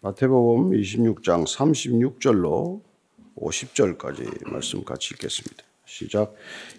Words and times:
마태복음 0.00 0.70
26장 0.70 1.44
36절로 1.44 2.80
50절까지 3.36 4.48
말씀 4.48 4.84
같이 4.84 5.14
읽겠습니다. 5.14 5.64
시작. 5.86 6.34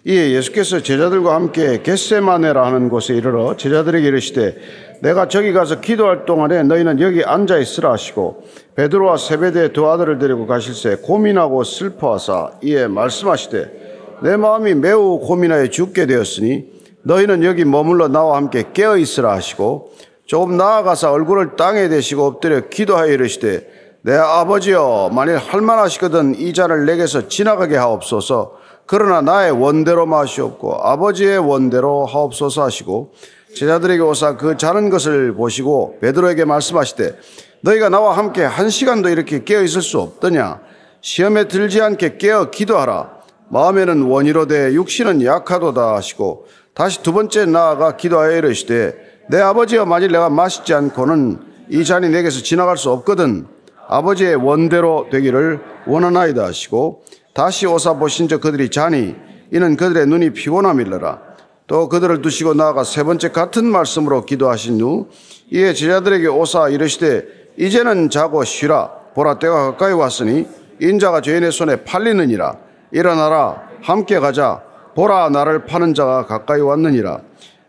이에 0.06 0.30
예수께서 0.30 0.80
제자들과 0.80 1.34
함께 1.34 1.82
겟세마네라 1.82 2.64
하는 2.64 2.88
곳에 2.88 3.14
이르러 3.14 3.58
제자들에게 3.58 4.08
이르시되 4.08 4.56
내가 5.02 5.28
저기 5.28 5.52
가서 5.52 5.82
기도할 5.82 6.24
동안에 6.24 6.62
너희는 6.62 7.00
여기 7.00 7.22
앉아 7.22 7.58
있으라 7.58 7.92
하시고 7.92 8.44
베드로와 8.76 9.18
세베대의 9.18 9.74
두 9.74 9.86
아들을 9.90 10.18
데리고 10.18 10.46
가실새 10.46 10.96
고민하고 11.02 11.62
슬퍼하사 11.62 12.52
이에 12.62 12.86
말씀하시되 12.86 14.20
내 14.22 14.38
마음이 14.38 14.74
매우 14.76 15.18
고민하여 15.18 15.68
죽게 15.68 16.06
되었으니 16.06 16.70
너희는 17.02 17.44
여기 17.44 17.66
머물러 17.66 18.08
나와 18.08 18.36
함께 18.36 18.64
깨어 18.72 18.96
있으라 18.96 19.32
하시고 19.34 19.92
조금 20.30 20.56
나아가서 20.56 21.10
얼굴을 21.10 21.56
땅에 21.56 21.88
대시고 21.88 22.24
엎드려 22.24 22.68
기도하여 22.68 23.10
이르시되 23.10 23.66
내 24.02 24.14
아버지여 24.14 25.10
만일 25.12 25.38
할만하시거든 25.38 26.36
이 26.36 26.54
잔을 26.54 26.86
내게서 26.86 27.26
지나가게 27.26 27.76
하옵소서. 27.76 28.52
그러나 28.86 29.22
나의 29.22 29.50
원대로 29.50 30.06
마시옵고 30.06 30.84
아버지의 30.84 31.38
원대로 31.38 32.06
하옵소서 32.06 32.62
하시고 32.62 33.12
제자들에게 33.56 34.00
오사 34.02 34.36
그 34.36 34.56
자는 34.56 34.88
것을 34.88 35.34
보시고 35.34 35.98
베드로에게 36.00 36.44
말씀하시되 36.44 37.18
너희가 37.62 37.88
나와 37.88 38.16
함께 38.16 38.44
한 38.44 38.70
시간도 38.70 39.08
이렇게 39.08 39.42
깨어 39.42 39.62
있을 39.62 39.82
수 39.82 39.98
없더냐? 39.98 40.60
시험에 41.00 41.48
들지 41.48 41.82
않게 41.82 42.18
깨어 42.18 42.50
기도하라. 42.50 43.18
마음에는 43.48 44.02
원이로되 44.02 44.74
육신은 44.74 45.24
약하도다 45.24 45.96
하시고 45.96 46.46
다시 46.72 47.02
두 47.02 47.12
번째 47.12 47.46
나아가 47.46 47.96
기도하여 47.96 48.36
이르시되 48.36 49.10
내 49.30 49.40
아버지여 49.40 49.86
만일 49.86 50.10
내가 50.10 50.28
마시지 50.28 50.74
않고는 50.74 51.38
이 51.68 51.84
잔이 51.84 52.08
내게서 52.08 52.42
지나갈 52.42 52.76
수 52.76 52.90
없거든 52.90 53.46
아버지의 53.86 54.34
원대로 54.34 55.06
되기를 55.12 55.60
원하나이다 55.86 56.44
하시고 56.44 57.04
다시 57.32 57.64
오사 57.64 57.94
보신저 57.94 58.38
그들이 58.38 58.70
자니 58.70 59.14
이는 59.52 59.76
그들의 59.76 60.06
눈이 60.06 60.30
피곤함일러라. 60.30 61.20
또 61.68 61.88
그들을 61.88 62.22
두시고 62.22 62.54
나아가 62.54 62.82
세 62.82 63.04
번째 63.04 63.30
같은 63.30 63.66
말씀으로 63.66 64.26
기도하신 64.26 64.80
후 64.80 65.06
이에 65.52 65.74
제자들에게 65.74 66.26
오사 66.26 66.68
이르시되 66.70 67.24
이제는 67.56 68.10
자고 68.10 68.42
쉬라. 68.42 68.90
보라 69.14 69.38
때가 69.38 69.70
가까이 69.70 69.92
왔으니 69.92 70.48
인자가 70.80 71.20
죄인의 71.20 71.52
손에 71.52 71.84
팔리느니라. 71.84 72.56
일어나라 72.90 73.62
함께 73.80 74.18
가자. 74.18 74.62
보라 74.96 75.28
나를 75.30 75.66
파는 75.66 75.94
자가 75.94 76.26
가까이 76.26 76.60
왔느니라 76.60 77.20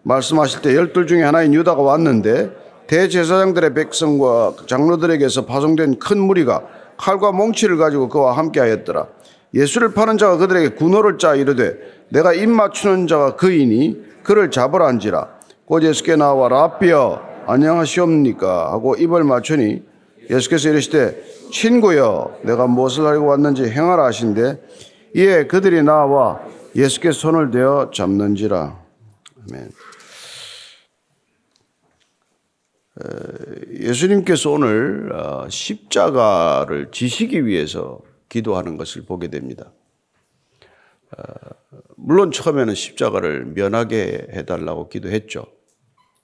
말씀하실 0.04 0.62
때 0.62 0.76
열둘 0.76 1.08
중에 1.08 1.24
하나인 1.24 1.54
유다가 1.54 1.82
왔는데 1.82 2.52
대제사장들의 2.88 3.74
백성과 3.74 4.56
장로들에게서 4.68 5.46
파송된 5.46 6.00
큰 6.00 6.20
무리가 6.20 6.64
칼과 6.98 7.32
몽치를 7.32 7.78
가지고 7.78 8.10
그와 8.10 8.38
함께하였더라. 8.38 9.08
예수를 9.54 9.94
파는 9.94 10.18
자가 10.18 10.38
그들에게 10.38 10.76
군호를 10.76 11.18
짜 11.18 11.36
이르되 11.36 11.78
내가 12.10 12.34
입 12.34 12.50
맞추는 12.50 13.08
자가 13.08 13.36
그이니 13.36 14.02
그를 14.24 14.52
잡으라 14.52 14.88
한지라. 14.88 15.28
곧 15.66 15.84
예수께 15.84 16.16
나와 16.16 16.50
라비여 16.50 17.22
안녕하시옵니까 17.48 18.72
하고 18.72 18.96
입을 18.96 19.24
맞추니 19.24 19.84
예수께서 20.30 20.70
이르시되 20.70 21.24
친구여 21.52 22.40
내가 22.44 22.68
무엇을 22.68 23.06
알고 23.06 23.26
왔는지 23.26 23.64
행하라 23.64 24.06
하신데 24.06 24.62
이에 25.16 25.48
그들이 25.48 25.84
나와 25.84 26.40
예수께 26.76 27.12
손을 27.12 27.52
대어 27.52 27.90
잡는지라. 27.94 28.76
아멘. 29.50 29.70
예수님께서 33.82 34.52
오늘 34.52 35.12
어, 35.14 35.48
십자가를 35.50 36.92
지시기 36.92 37.46
위해서 37.46 38.00
기도하는 38.30 38.78
것을 38.78 39.04
보게 39.04 39.28
됩니다. 39.28 39.72
어, 41.18 41.24
물론 41.96 42.32
처음에는 42.32 42.74
십자가를 42.74 43.46
면하게 43.46 44.28
해달라고 44.34 44.90
기도했죠. 44.90 45.46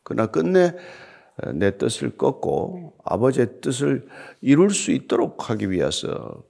그러나 0.03 0.28
끝내 0.28 0.74
어, 1.44 1.52
내 1.53 1.78
뜻을 1.78 2.18
꺾고 2.18 2.96
아버지의 3.03 3.62
뜻을 3.62 4.07
이룰 4.41 4.69
수 4.69 4.91
있도록 4.91 5.50
하기 5.50 5.72
위해서 5.72 6.44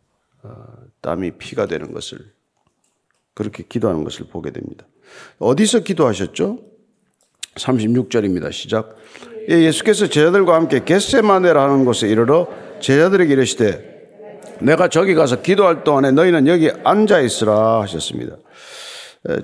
땀이 1.02 1.31
피가 1.31 1.66
되는 1.66 1.94
것을 1.94 2.19
그렇게 3.34 3.63
기도하는 3.68 4.03
것을 4.03 4.28
보게 4.28 4.52
됩니다. 4.52 4.88
어디서 5.40 5.81
기도하셨죠? 5.81 6.59
36절입니다. 7.56 8.52
시작. 8.52 8.96
예, 9.50 9.63
예수께서 9.63 10.08
제자들과 10.08 10.56
함께 10.56 10.84
겟세마네라는 10.84 11.85
곳에 11.85 12.08
이르러 12.08 12.47
제자들에게 12.81 13.31
이르시되 13.31 13.97
내가 14.62 14.90
저기 14.90 15.13
가서 15.16 15.41
기도할 15.41 15.84
동안에 15.84 16.12
너희는 16.12 16.47
여기 16.47 16.69
앉아 16.84 17.19
있으라 17.22 17.81
하셨습니다. 17.81 18.38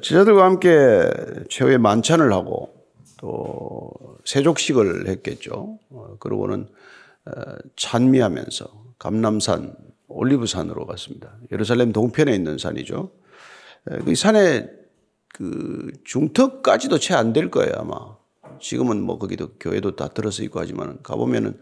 제자들과 0.02 0.46
함께 0.46 1.09
최후의 1.50 1.78
만찬을 1.78 2.34
하고 2.34 2.74
또 3.19 3.91
세족식을 4.25 5.08
했겠죠. 5.08 5.78
어, 5.90 6.16
그러고는 6.20 6.68
찬미하면서 7.78 8.66
감남산 9.00 9.75
올리브산으로 10.08 10.85
갔습니다. 10.85 11.35
예루살렘 11.52 11.91
동편에 11.91 12.34
있는 12.35 12.58
산이죠. 12.58 13.12
그 14.06 14.16
산에 14.16 14.68
그 15.34 15.91
중턱까지도 16.03 17.00
채 17.00 17.14
안 17.16 17.34
될 17.34 17.50
거예요 17.50 17.72
아마. 17.78 17.96
지금은 18.63 19.03
뭐 19.03 19.19
거기도 19.19 19.50
교회도 19.59 19.96
다 19.96 20.07
들어서 20.07 20.41
있고 20.44 20.59
하지만 20.59 20.97
가보면은 21.03 21.59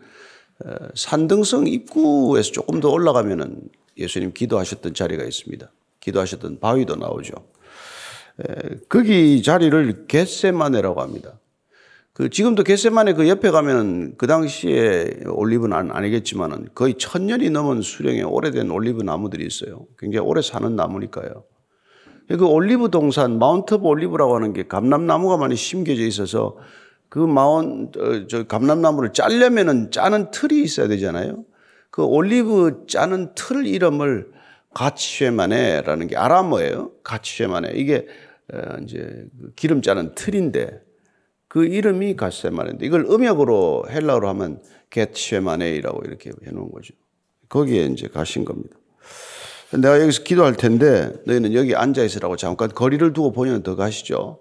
산등성 0.93 1.67
입구에서 1.67 2.51
조금 2.51 2.79
더 2.79 2.89
올라가면은 2.89 3.63
예수님 3.97 4.33
기도하셨던 4.33 4.93
자리가 4.93 5.23
있습니다. 5.23 5.69
기도하셨던 5.99 6.59
바위도 6.59 6.95
나오죠. 6.95 7.33
거기 8.87 9.41
자리를 9.41 10.05
겟세마네라고 10.07 11.01
합니다. 11.01 11.39
그 12.13 12.29
지금도 12.29 12.63
겟세마네 12.63 13.13
그 13.13 13.27
옆에 13.27 13.49
가면은 13.51 14.13
그 14.17 14.27
당시에 14.27 15.21
올리브는 15.27 15.91
아니겠지만은 15.91 16.69
거의 16.75 16.95
천 16.97 17.25
년이 17.25 17.49
넘은 17.49 17.81
수령의 17.81 18.23
오래된 18.23 18.69
올리브 18.69 19.01
나무들이 19.01 19.45
있어요. 19.45 19.87
굉장히 19.97 20.27
오래 20.27 20.41
사는 20.41 20.75
나무니까요. 20.75 21.45
그 22.27 22.45
올리브 22.45 22.91
동산, 22.91 23.39
Mount 23.39 23.73
of 23.73 23.85
Olive라고 23.85 24.35
하는 24.35 24.53
게 24.53 24.67
감람나무가 24.67 25.37
많이 25.37 25.55
심겨져 25.55 26.03
있어서 26.03 26.57
그 27.11 27.19
Moun, 27.19 27.91
어, 27.97 28.25
저 28.27 28.43
감람나무를 28.47 29.11
짜려면은 29.11 29.91
짜는 29.91 30.31
틀이 30.31 30.63
있어야 30.63 30.87
되잖아요. 30.87 31.43
그 31.89 32.05
올리브 32.05 32.85
짜는 32.87 33.33
틀 33.35 33.67
이름을 33.67 34.31
가치쉐마네라는 34.73 36.07
게 36.07 36.15
아람어예요. 36.15 36.91
가치쉐마네. 37.03 37.73
이게 37.75 38.07
어, 38.53 38.77
이제 38.81 39.25
그 39.41 39.51
기름 39.57 39.81
짜는 39.81 40.15
틀인데 40.15 40.81
그 41.49 41.65
이름이 41.65 42.15
가치쉐마네인데 42.15 42.85
이걸 42.85 43.01
음역으로 43.01 43.87
헬라어로 43.89 44.29
하면 44.29 44.61
게치쉐마네이라고 44.89 46.03
이렇게 46.05 46.31
해놓은 46.47 46.71
거죠. 46.71 46.93
거기에 47.49 47.87
이제 47.87 48.07
가신 48.07 48.45
겁니다. 48.45 48.77
내가 49.73 49.99
여기서 49.99 50.23
기도할 50.23 50.55
텐데 50.55 51.11
너희는 51.25 51.55
여기 51.55 51.75
앉아 51.75 52.03
있으라고 52.03 52.37
잠깐 52.37 52.69
거리를 52.69 53.11
두고 53.11 53.33
본인은 53.33 53.63
더 53.63 53.75
가시죠. 53.75 54.39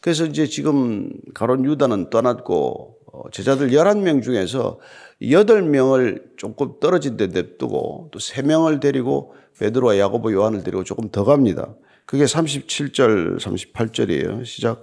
그래서 0.00 0.24
이제 0.24 0.46
지금 0.46 1.10
가론 1.34 1.64
유다는 1.64 2.10
떠났고 2.10 2.96
어, 3.12 3.30
제자들 3.30 3.70
11명 3.70 4.22
중에서 4.22 4.78
8명을 5.20 6.36
조금 6.36 6.74
떨어진 6.80 7.16
데 7.16 7.26
냅두고 7.26 8.08
또 8.10 8.18
3명을 8.18 8.80
데리고 8.80 9.34
베드로와 9.58 9.98
야고보 9.98 10.32
요한을 10.32 10.62
데리고 10.62 10.84
조금 10.84 11.10
더 11.10 11.24
갑니다. 11.24 11.74
그게 12.06 12.24
37절 12.24 13.38
38절이에요. 13.38 14.44
시작. 14.44 14.82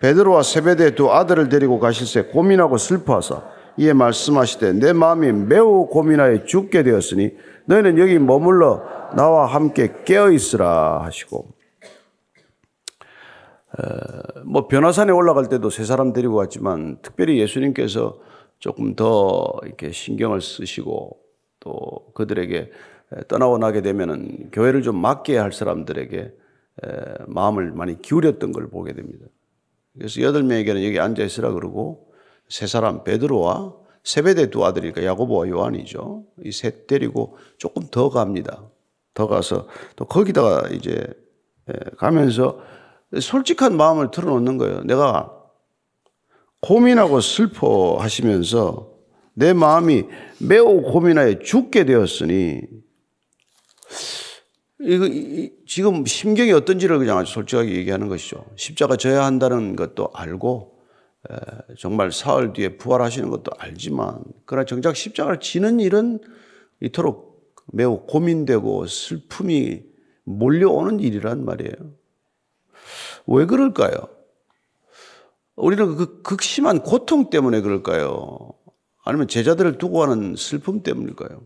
베드로와 0.00 0.42
세베대 0.42 0.94
두 0.94 1.12
아들을 1.12 1.48
데리고 1.48 1.78
가실새 1.78 2.24
고민하고 2.24 2.78
슬퍼하사 2.78 3.42
이에 3.78 3.92
말씀하시되 3.92 4.72
내 4.74 4.92
마음이 4.92 5.32
매우 5.32 5.86
고민하여 5.86 6.44
죽게 6.44 6.82
되었으니 6.82 7.32
너희는 7.66 7.98
여기 7.98 8.18
머물러 8.18 8.82
나와 9.16 9.46
함께 9.46 9.92
깨어 10.04 10.30
있으라 10.30 11.02
하시고 11.04 11.53
뭐 14.44 14.68
변화산에 14.68 15.12
올라갈 15.12 15.48
때도 15.48 15.70
세 15.70 15.84
사람 15.84 16.12
데리고 16.12 16.36
갔지만 16.36 16.98
특별히 17.02 17.40
예수님께서 17.40 18.20
조금 18.58 18.94
더 18.94 19.52
이렇게 19.64 19.90
신경을 19.90 20.40
쓰시고 20.40 21.18
또 21.60 22.12
그들에게 22.14 22.70
떠나고 23.28 23.58
나게 23.58 23.82
되면은 23.82 24.50
교회를 24.52 24.82
좀 24.82 24.96
맡게 24.96 25.36
할 25.36 25.52
사람들에게 25.52 26.32
마음을 27.26 27.72
많이 27.72 28.00
기울였던 28.00 28.52
걸 28.52 28.68
보게 28.68 28.92
됩니다. 28.94 29.26
그래서 29.96 30.20
여덟 30.22 30.42
명에게는 30.42 30.84
여기 30.84 30.98
앉아 30.98 31.22
있으라 31.22 31.52
그러고 31.52 32.12
세 32.48 32.66
사람 32.66 33.04
베드로와 33.04 33.74
세베대 34.02 34.50
두 34.50 34.64
아들이니까 34.64 35.04
야고보와 35.04 35.48
요한이죠. 35.48 36.24
이 36.44 36.50
셋 36.50 36.86
데리고 36.86 37.36
조금 37.58 37.84
더 37.90 38.10
갑니다. 38.10 38.64
더 39.14 39.26
가서 39.26 39.66
또 39.96 40.04
거기다가 40.04 40.68
이제 40.70 41.06
가면서 41.96 42.60
솔직한 43.20 43.76
마음을 43.76 44.10
털어놓는 44.10 44.58
거예요. 44.58 44.82
내가 44.84 45.32
고민하고 46.60 47.20
슬퍼하시면서 47.20 48.94
내 49.34 49.52
마음이 49.52 50.04
매우 50.38 50.82
고민하여 50.82 51.40
죽게 51.40 51.84
되었으니 51.84 52.62
이거 54.80 55.06
이, 55.06 55.52
지금 55.66 56.04
심경이 56.04 56.52
어떤지를 56.52 56.98
그냥 56.98 57.18
아주 57.18 57.32
솔직하게 57.32 57.74
얘기하는 57.74 58.08
것이죠. 58.08 58.44
십자가 58.56 58.96
져야 58.96 59.24
한다는 59.24 59.76
것도 59.76 60.10
알고 60.14 60.78
에, 61.30 61.36
정말 61.78 62.12
사흘 62.12 62.52
뒤에 62.52 62.76
부활하시는 62.76 63.28
것도 63.30 63.52
알지만 63.58 64.22
그러나 64.44 64.64
정작 64.64 64.96
십자가를 64.96 65.40
지는 65.40 65.80
일은 65.80 66.20
이토록 66.80 67.54
매우 67.72 68.06
고민되고 68.06 68.86
슬픔이 68.86 69.82
몰려오는 70.24 71.00
일이란 71.00 71.44
말이에요. 71.44 72.03
왜 73.26 73.46
그럴까요? 73.46 73.92
우리는 75.56 75.96
그 75.96 76.22
극심한 76.22 76.82
고통 76.82 77.30
때문에 77.30 77.60
그럴까요? 77.60 78.52
아니면 79.04 79.28
제자들을 79.28 79.78
두고 79.78 80.02
하는 80.02 80.34
슬픔 80.36 80.82
때문일까요? 80.82 81.42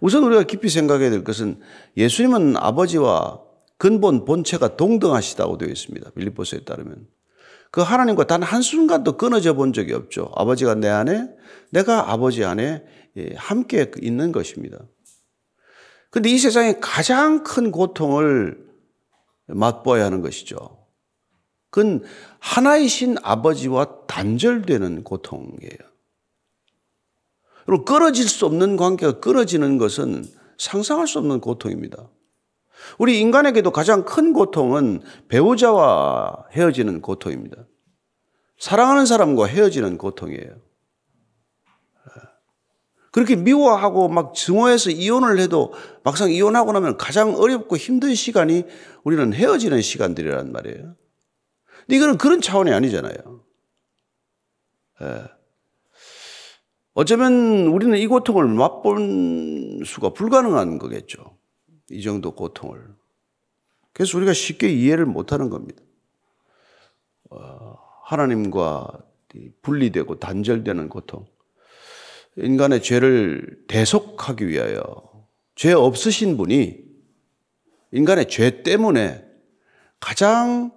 우선 0.00 0.24
우리가 0.24 0.42
깊이 0.42 0.68
생각해야 0.68 1.10
될 1.10 1.24
것은 1.24 1.60
예수님은 1.96 2.56
아버지와 2.56 3.40
근본 3.78 4.24
본체가 4.24 4.76
동등하시다고 4.76 5.58
되어 5.58 5.68
있습니다. 5.68 6.10
빌립보서에 6.10 6.60
따르면. 6.60 7.06
그 7.70 7.80
하나님과 7.80 8.26
단 8.26 8.42
한순간도 8.42 9.16
끊어져 9.16 9.54
본 9.54 9.72
적이 9.72 9.94
없죠. 9.94 10.30
아버지가 10.34 10.76
내 10.76 10.88
안에, 10.88 11.28
내가 11.70 12.10
아버지 12.10 12.44
안에 12.44 12.84
예, 13.16 13.34
함께 13.36 13.90
있는 14.00 14.32
것입니다. 14.32 14.78
근데 16.10 16.30
이 16.30 16.38
세상에 16.38 16.78
가장 16.80 17.42
큰 17.42 17.70
고통을 17.70 18.65
맛보아야 19.46 20.04
하는 20.04 20.20
것이죠. 20.20 20.86
그건 21.70 22.02
하나이신 22.38 23.16
아버지와 23.22 24.06
단절되는 24.06 25.04
고통이에요. 25.04 25.78
그리고 27.66 27.84
끊어질 27.84 28.28
수 28.28 28.46
없는 28.46 28.76
관계가 28.76 29.20
끊어지는 29.20 29.76
것은 29.78 30.24
상상할 30.56 31.06
수 31.06 31.18
없는 31.18 31.40
고통입니다. 31.40 32.08
우리 32.98 33.20
인간에게도 33.20 33.72
가장 33.72 34.04
큰 34.04 34.32
고통은 34.32 35.02
배우자와 35.28 36.46
헤어지는 36.52 37.02
고통입니다. 37.02 37.66
사랑하는 38.58 39.04
사람과 39.04 39.46
헤어지는 39.46 39.98
고통이에요. 39.98 40.66
그렇게 43.16 43.34
미워하고 43.34 44.08
막 44.08 44.34
증오해서 44.34 44.90
이혼을 44.90 45.38
해도 45.38 45.72
막상 46.04 46.30
이혼하고 46.30 46.72
나면 46.72 46.98
가장 46.98 47.34
어렵고 47.34 47.78
힘든 47.78 48.14
시간이 48.14 48.66
우리는 49.04 49.32
헤어지는 49.32 49.80
시간들이란 49.80 50.52
말이에요. 50.52 50.94
근데 51.78 51.96
이거는 51.96 52.18
그런 52.18 52.42
차원이 52.42 52.74
아니잖아요. 52.74 53.16
예. 55.00 55.24
어쩌면 56.92 57.68
우리는 57.68 57.96
이 57.96 58.06
고통을 58.06 58.48
맛본 58.48 59.84
수가 59.86 60.10
불가능한 60.10 60.78
거겠죠. 60.78 61.38
이 61.88 62.02
정도 62.02 62.34
고통을. 62.34 62.86
그래서 63.94 64.18
우리가 64.18 64.34
쉽게 64.34 64.68
이해를 64.68 65.06
못하는 65.06 65.48
겁니다. 65.48 65.82
어, 67.30 67.78
하나님과 68.04 68.88
분리되고 69.62 70.18
단절되는 70.18 70.90
고통. 70.90 71.24
인간의 72.36 72.82
죄를 72.82 73.64
대속하기 73.68 74.48
위하여 74.48 74.84
죄 75.54 75.72
없으신 75.72 76.36
분이 76.36 76.84
인간의 77.92 78.28
죄 78.28 78.62
때문에 78.62 79.24
가장 80.00 80.72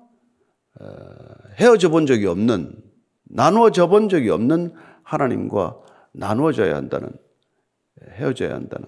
어, 0.80 0.86
헤어져 1.60 1.90
본 1.90 2.06
적이 2.06 2.28
없는 2.28 2.82
나누어져 3.24 3.88
본 3.88 4.10
적이 4.10 4.30
없는 4.30 4.74
하나님과 5.04 5.80
나누어져야 6.14 6.76
한다는, 6.76 7.12
헤어져야 8.12 8.54
한다는. 8.54 8.88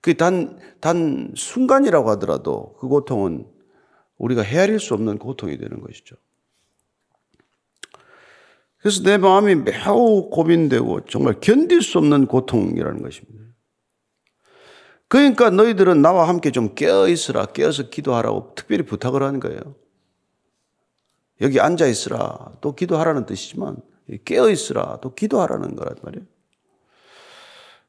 그 0.00 0.14
단, 0.16 0.58
단 0.80 1.32
순간이라고 1.36 2.10
하더라도 2.10 2.74
그 2.78 2.88
고통은 2.88 3.46
우리가 4.18 4.42
헤아릴 4.42 4.78
수 4.78 4.94
없는 4.94 5.18
고통이 5.18 5.58
되는 5.58 5.80
것이죠. 5.80 6.16
그래서 8.86 9.02
내 9.02 9.18
마음이 9.18 9.56
매우 9.56 10.30
고민되고 10.30 11.06
정말 11.06 11.34
견딜 11.40 11.82
수 11.82 11.98
없는 11.98 12.26
고통이라는 12.26 13.02
것입니다. 13.02 13.44
그러니까 15.08 15.50
너희들은 15.50 16.02
나와 16.02 16.28
함께 16.28 16.52
좀 16.52 16.72
깨어 16.76 17.08
있으라, 17.08 17.46
깨어서 17.46 17.90
기도하라고 17.90 18.52
특별히 18.54 18.84
부탁을 18.84 19.24
하는 19.24 19.40
거예요. 19.40 19.58
여기 21.40 21.58
앉아 21.58 21.88
있으라, 21.88 22.52
또 22.60 22.76
기도하라는 22.76 23.26
뜻이지만, 23.26 23.78
깨어 24.24 24.50
있으라, 24.50 25.00
또 25.02 25.16
기도하라는 25.16 25.74
거란 25.74 25.96
말이에요. 26.02 26.24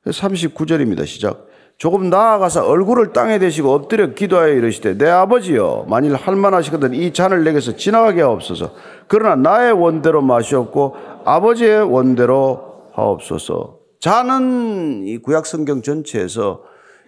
39절입니다. 0.06 1.06
시작. 1.06 1.48
조금 1.78 2.10
나아가서 2.10 2.68
얼굴을 2.68 3.14
땅에 3.14 3.38
대시고 3.38 3.72
엎드려 3.72 4.14
기도하여 4.14 4.54
이르시되 4.54 4.98
내 4.98 5.08
아버지여 5.08 5.86
만일 5.88 6.16
할만하시거든 6.16 6.94
이 6.94 7.14
잔을 7.14 7.44
내게서 7.44 7.76
지나가게 7.76 8.22
하옵소서 8.22 8.74
그러나 9.08 9.36
나의 9.36 9.74
원대로 9.74 10.22
마시옵고 10.22 10.96
아버지의 11.26 11.84
원대로 11.84 12.90
하옵소서 12.94 13.78
잔은 14.00 15.04
이 15.06 15.18
구약 15.18 15.46
성경 15.46 15.82
전체에서 15.82 16.64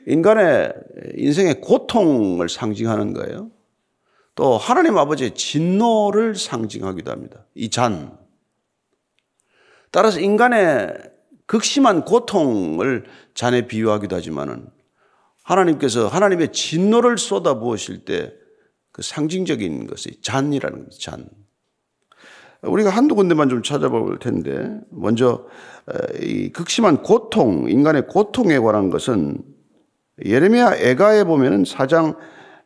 인간의 0.08 0.74
인생의 1.18 1.62
고통을 1.62 2.50
상징하는 2.50 3.14
거예요. 3.14 3.50
또 4.36 4.58
하나님 4.58 4.98
아버지의 4.98 5.36
진노를 5.36 6.36
상징하기도 6.36 7.12
합니다. 7.12 7.46
이 7.54 7.70
잔. 7.70 8.18
따라서 9.92 10.20
인간의 10.20 10.94
극심한 11.50 12.06
고통을 12.06 13.06
잔에 13.34 13.68
비유하기도 13.68 14.16
하지만은 14.16 14.68
하나님께서 15.44 16.08
하나님의 16.08 16.52
진노를 16.54 17.18
쏟아 17.18 17.60
부으실 17.60 18.06
때 18.06 18.40
그 19.00 19.02
상징적인 19.02 19.88
것이 19.88 20.22
잔이라는 20.22 20.86
것이 20.86 21.00
잔. 21.00 21.26
우리가 22.62 22.90
한두 22.90 23.16
군데만 23.16 23.48
좀 23.48 23.64
찾아볼 23.64 24.20
텐데 24.20 24.78
먼저 24.90 25.46
이 26.22 26.50
극심한 26.52 27.02
고통, 27.02 27.70
인간의 27.70 28.08
고통에 28.08 28.60
관한 28.60 28.90
것은 28.90 29.38
예레미야 30.26 30.76
애가에 30.76 31.24
보면은 31.24 31.64
4장 31.64 32.18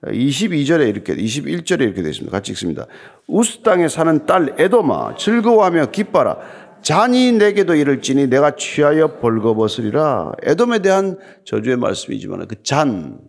22절에 0.05 0.89
이렇게 0.89 1.15
21절에 1.15 1.81
이렇게 1.81 2.01
되어 2.01 2.09
있습니다. 2.09 2.31
같이 2.35 2.51
읽습니다. 2.53 2.87
우스 3.27 3.61
땅에 3.61 3.87
사는 3.87 4.25
딸 4.25 4.55
에도마 4.57 5.15
즐거워하며 5.15 5.91
기뻐라 5.91 6.39
잔이 6.83 7.31
내게도 7.33 7.75
이를지니 7.75 8.27
내가 8.27 8.55
취하여 8.55 9.19
벌거벗으리라. 9.19 10.33
에돔에 10.43 10.79
대한 10.79 11.17
저주의 11.45 11.77
말씀이지만 11.77 12.47
그 12.47 12.61
잔, 12.63 13.19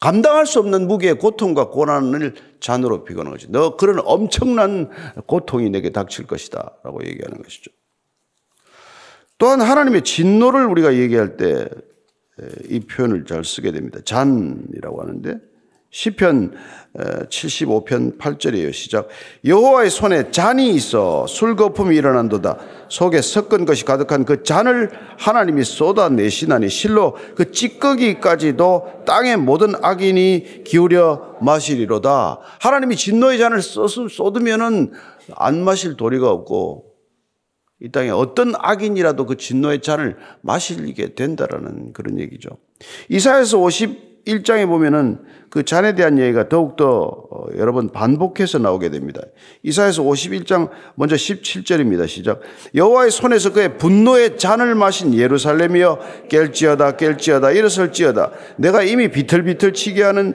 감당할 0.00 0.46
수 0.46 0.58
없는 0.58 0.86
무게의 0.86 1.18
고통과 1.18 1.70
고난을 1.70 2.34
잔으로 2.60 3.04
비거는 3.04 3.30
거지. 3.32 3.46
너 3.50 3.76
그런 3.76 4.00
엄청난 4.04 4.90
고통이 5.26 5.70
내게 5.70 5.90
닥칠 5.90 6.26
것이다. 6.26 6.76
라고 6.84 7.04
얘기하는 7.04 7.42
것이죠. 7.42 7.70
또한 9.38 9.60
하나님의 9.60 10.02
진노를 10.02 10.66
우리가 10.66 10.94
얘기할 10.96 11.36
때 11.36 11.68
이 12.68 12.80
표현을 12.80 13.24
잘 13.24 13.44
쓰게 13.44 13.72
됩니다. 13.72 14.00
잔이라고 14.04 15.00
하는데 15.00 15.40
시편 15.90 16.52
75편 17.30 18.18
8절이에요. 18.18 18.72
시작. 18.72 19.08
여호와의 19.44 19.90
손에 19.90 20.30
잔이 20.30 20.70
있어 20.74 21.26
술거품이 21.26 21.96
일어난도다. 21.96 22.58
속에 22.88 23.22
섞은 23.22 23.64
것이 23.64 23.84
가득한 23.84 24.24
그 24.24 24.42
잔을 24.42 24.90
하나님이 25.18 25.64
쏟아내시나니 25.64 26.68
실로 26.68 27.16
그 27.36 27.52
찌꺼기까지도 27.52 29.04
땅의 29.06 29.36
모든 29.38 29.74
악인이 29.82 30.64
기울여 30.64 31.36
마시리로다. 31.40 32.40
하나님이 32.60 32.96
진노의 32.96 33.38
잔을 33.38 33.62
쏟으면은 33.62 34.92
안 35.36 35.62
마실 35.62 35.96
도리가 35.96 36.30
없고 36.30 36.86
이 37.80 37.90
땅에 37.92 38.10
어떤 38.10 38.54
악인이라도 38.58 39.24
그 39.24 39.36
진노의 39.36 39.82
잔을 39.82 40.16
마시게 40.40 41.14
된다라는 41.14 41.92
그런 41.92 42.18
얘기죠. 42.18 42.50
이사에서 43.08 43.58
51장에 44.28 44.66
보면은 44.66 45.18
그 45.50 45.64
잔에 45.64 45.94
대한 45.94 46.18
얘기가 46.18 46.48
더욱더 46.48 47.26
어, 47.30 47.46
여러 47.56 47.72
번 47.72 47.88
반복해서 47.88 48.58
나오게 48.58 48.90
됩니다. 48.90 49.22
이사에서 49.62 50.02
51장 50.02 50.68
먼저 50.94 51.16
17절입니다. 51.16 52.06
시작. 52.06 52.40
여호와의 52.74 53.10
손에서 53.10 53.52
그의 53.52 53.78
분노의 53.78 54.36
잔을 54.36 54.74
마신 54.74 55.14
예루살렘이여 55.14 55.98
깰지어다 56.28 56.98
깰지어다 56.98 57.56
일어설지어다 57.56 58.30
내가 58.58 58.82
이미 58.82 59.08
비틀비틀 59.08 59.72
치게 59.72 60.02
하는 60.02 60.34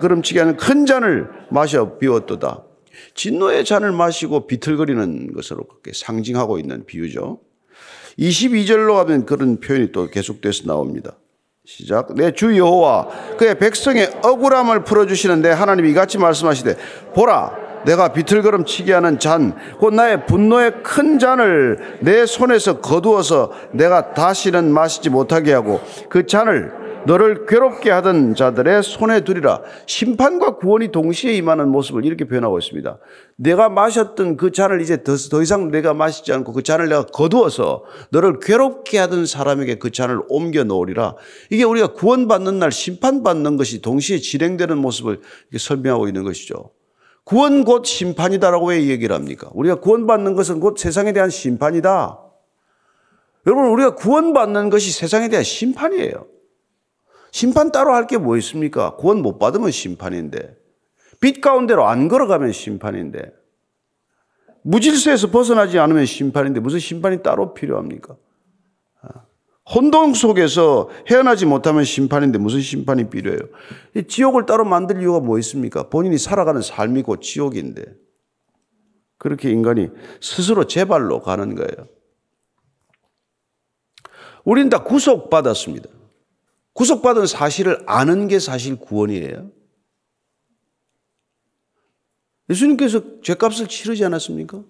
그름치게 0.00 0.40
하는 0.40 0.56
큰 0.56 0.84
잔을 0.84 1.28
마셔 1.50 1.96
비웠도다. 1.98 2.64
진노의 3.14 3.64
잔을 3.64 3.92
마시고 3.92 4.46
비틀거리는 4.46 5.32
것으로 5.32 5.64
그렇게 5.64 5.92
상징하고 5.94 6.58
있는 6.58 6.84
비유죠. 6.84 7.40
22절로 8.18 8.94
가면 8.94 9.26
그런 9.26 9.60
표현이 9.60 9.92
또 9.92 10.08
계속돼서 10.08 10.64
나옵니다. 10.66 11.16
시작. 11.66 12.14
내 12.14 12.30
주 12.32 12.56
여호와 12.58 13.08
그의 13.38 13.58
백성의 13.58 14.20
억울함을 14.22 14.84
풀어 14.84 15.06
주시는데 15.06 15.50
하나님이 15.50 15.90
이같이 15.90 16.18
말씀하시되 16.18 16.76
보라 17.14 17.64
내가 17.86 18.12
비틀거름 18.12 18.64
치게 18.64 18.92
하는 18.94 19.18
잔, 19.18 19.54
곧 19.78 19.92
나의 19.92 20.24
분노의 20.26 20.82
큰 20.82 21.18
잔을 21.18 21.98
내 22.00 22.24
손에서 22.24 22.80
거두어서 22.80 23.52
내가 23.72 24.14
다시는 24.14 24.72
마시지 24.72 25.10
못하게 25.10 25.52
하고 25.52 25.80
그 26.08 26.26
잔을 26.26 26.72
너를 27.06 27.46
괴롭게 27.46 27.90
하던 27.90 28.34
자들의 28.34 28.82
손에 28.82 29.20
두리라. 29.24 29.60
심판과 29.86 30.56
구원이 30.56 30.88
동시에 30.92 31.34
임하는 31.34 31.68
모습을 31.68 32.04
이렇게 32.04 32.24
표현하고 32.24 32.58
있습니다. 32.58 32.98
내가 33.36 33.68
마셨던 33.68 34.36
그 34.36 34.52
잔을 34.52 34.80
이제 34.80 35.02
더, 35.02 35.16
더 35.16 35.42
이상 35.42 35.70
내가 35.70 35.94
마시지 35.94 36.32
않고 36.32 36.52
그 36.52 36.62
잔을 36.62 36.88
내가 36.88 37.04
거두어서 37.06 37.84
너를 38.10 38.40
괴롭게 38.40 38.98
하던 38.98 39.26
사람에게 39.26 39.76
그 39.76 39.90
잔을 39.90 40.20
옮겨 40.28 40.64
놓으리라. 40.64 41.14
이게 41.50 41.64
우리가 41.64 41.88
구원받는 41.88 42.58
날 42.58 42.72
심판받는 42.72 43.56
것이 43.56 43.82
동시에 43.82 44.18
진행되는 44.18 44.78
모습을 44.78 45.20
설명하고 45.56 46.08
있는 46.08 46.24
것이죠. 46.24 46.70
구원 47.24 47.64
곧 47.64 47.86
심판이다라고 47.86 48.68
왜 48.68 48.86
얘기를 48.86 49.14
합니까? 49.14 49.48
우리가 49.54 49.76
구원받는 49.76 50.34
것은 50.34 50.60
곧 50.60 50.78
세상에 50.78 51.12
대한 51.12 51.30
심판이다. 51.30 52.20
여러분, 53.46 53.66
우리가 53.66 53.94
구원받는 53.94 54.70
것이 54.70 54.90
세상에 54.90 55.28
대한 55.28 55.42
심판이에요. 55.42 56.33
심판 57.34 57.72
따로 57.72 57.92
할 57.92 58.06
게 58.06 58.16
뭐 58.16 58.36
있습니까? 58.36 58.94
구원 58.94 59.20
못 59.20 59.40
받으면 59.40 59.72
심판인데. 59.72 60.56
빛 61.20 61.40
가운데로 61.40 61.84
안 61.84 62.06
걸어가면 62.06 62.52
심판인데. 62.52 63.32
무질서에서 64.62 65.32
벗어나지 65.32 65.80
않으면 65.80 66.06
심판인데 66.06 66.60
무슨 66.60 66.78
심판이 66.78 67.24
따로 67.24 67.52
필요합니까? 67.52 68.16
아, 69.02 69.08
혼동 69.68 70.14
속에서 70.14 70.90
헤어나지 71.10 71.44
못하면 71.44 71.82
심판인데 71.82 72.38
무슨 72.38 72.60
심판이 72.60 73.10
필요해요? 73.10 73.40
지옥을 74.06 74.46
따로 74.46 74.64
만들 74.64 75.02
이유가 75.02 75.18
뭐 75.18 75.36
있습니까? 75.40 75.88
본인이 75.88 76.18
살아가는 76.18 76.62
삶이 76.62 77.02
고 77.02 77.18
지옥인데. 77.18 77.84
그렇게 79.18 79.50
인간이 79.50 79.88
스스로 80.20 80.68
재발로 80.68 81.20
가는 81.20 81.56
거예요. 81.56 81.88
우린 84.44 84.68
다 84.68 84.84
구속받았습니다. 84.84 85.88
구속받은 86.74 87.26
사실을 87.26 87.82
아는 87.86 88.28
게 88.28 88.38
사실 88.38 88.76
구원이에요. 88.76 89.50
예수님께서 92.50 93.20
죄값을 93.22 93.68
치르지 93.68 94.04
않았습니까? 94.04 94.62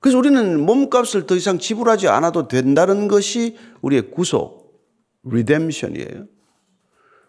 그래서 0.00 0.18
우리는 0.18 0.60
몸값을 0.60 1.26
더 1.26 1.36
이상 1.36 1.58
지불하지 1.58 2.08
않아도 2.08 2.48
된다는 2.48 3.08
것이 3.08 3.56
우리의 3.82 4.10
구속, 4.10 4.82
리뎀션이에요. 5.24 6.26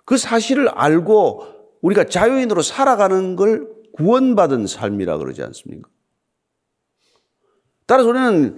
그 0.05 0.17
사실을 0.17 0.69
알고 0.69 1.77
우리가 1.81 2.05
자유인으로 2.05 2.61
살아가는 2.61 3.35
걸 3.35 3.69
구원받은 3.93 4.67
삶이라 4.67 5.17
그러지 5.17 5.43
않습니까? 5.43 5.89
따라서 7.85 8.09
우리는 8.09 8.57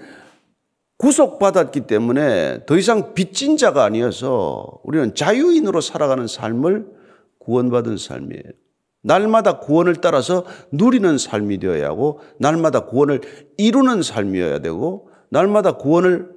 구속받았기 1.04 1.82
때문에 1.82 2.66
더 2.66 2.78
이상 2.78 3.14
빚진 3.14 3.58
자가 3.58 3.84
아니어서 3.84 4.80
우리는 4.84 5.14
자유인으로 5.14 5.82
살아가는 5.82 6.28
삶을 6.28 6.86
구원받은 7.40 7.98
삶이에요. 7.98 8.44
날마다 9.02 9.60
구원을 9.60 9.98
따라서 9.98 10.46
누리는 10.72 11.18
삶이 11.18 11.60
되어야 11.60 11.88
하고, 11.88 12.22
날마다 12.40 12.86
구원을 12.86 13.20
이루는 13.58 14.02
삶이어야 14.02 14.60
되고, 14.60 15.10
날마다 15.28 15.74
구원을 15.74 16.30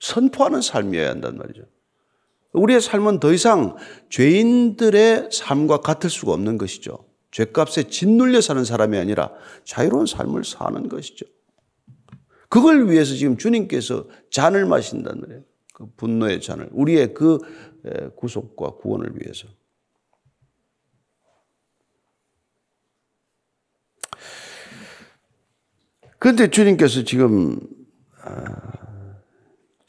선포하는 0.00 0.62
삶이어야 0.62 1.10
한단 1.10 1.36
말이죠. 1.36 1.60
우리의 2.54 2.80
삶은 2.80 3.20
더 3.20 3.30
이상 3.30 3.76
죄인들의 4.08 5.28
삶과 5.32 5.80
같을 5.80 6.08
수가 6.08 6.32
없는 6.32 6.56
것이죠. 6.56 6.96
죄값에 7.30 7.90
짓눌려 7.90 8.40
사는 8.40 8.64
사람이 8.64 8.96
아니라 8.96 9.32
자유로운 9.64 10.06
삶을 10.06 10.44
사는 10.44 10.88
것이죠. 10.88 11.26
그걸 12.54 12.88
위해서 12.88 13.16
지금 13.16 13.36
주님께서 13.36 14.06
잔을 14.30 14.64
마신다는 14.64 15.22
거예요. 15.22 15.42
그 15.72 15.86
분노의 15.96 16.40
잔을. 16.40 16.68
우리의 16.70 17.12
그 17.12 17.38
구속과 18.14 18.76
구원을 18.76 19.10
위해서. 19.16 19.48
그런데 26.20 26.48
주님께서 26.48 27.02
지금 27.02 27.58
아, 28.22 29.16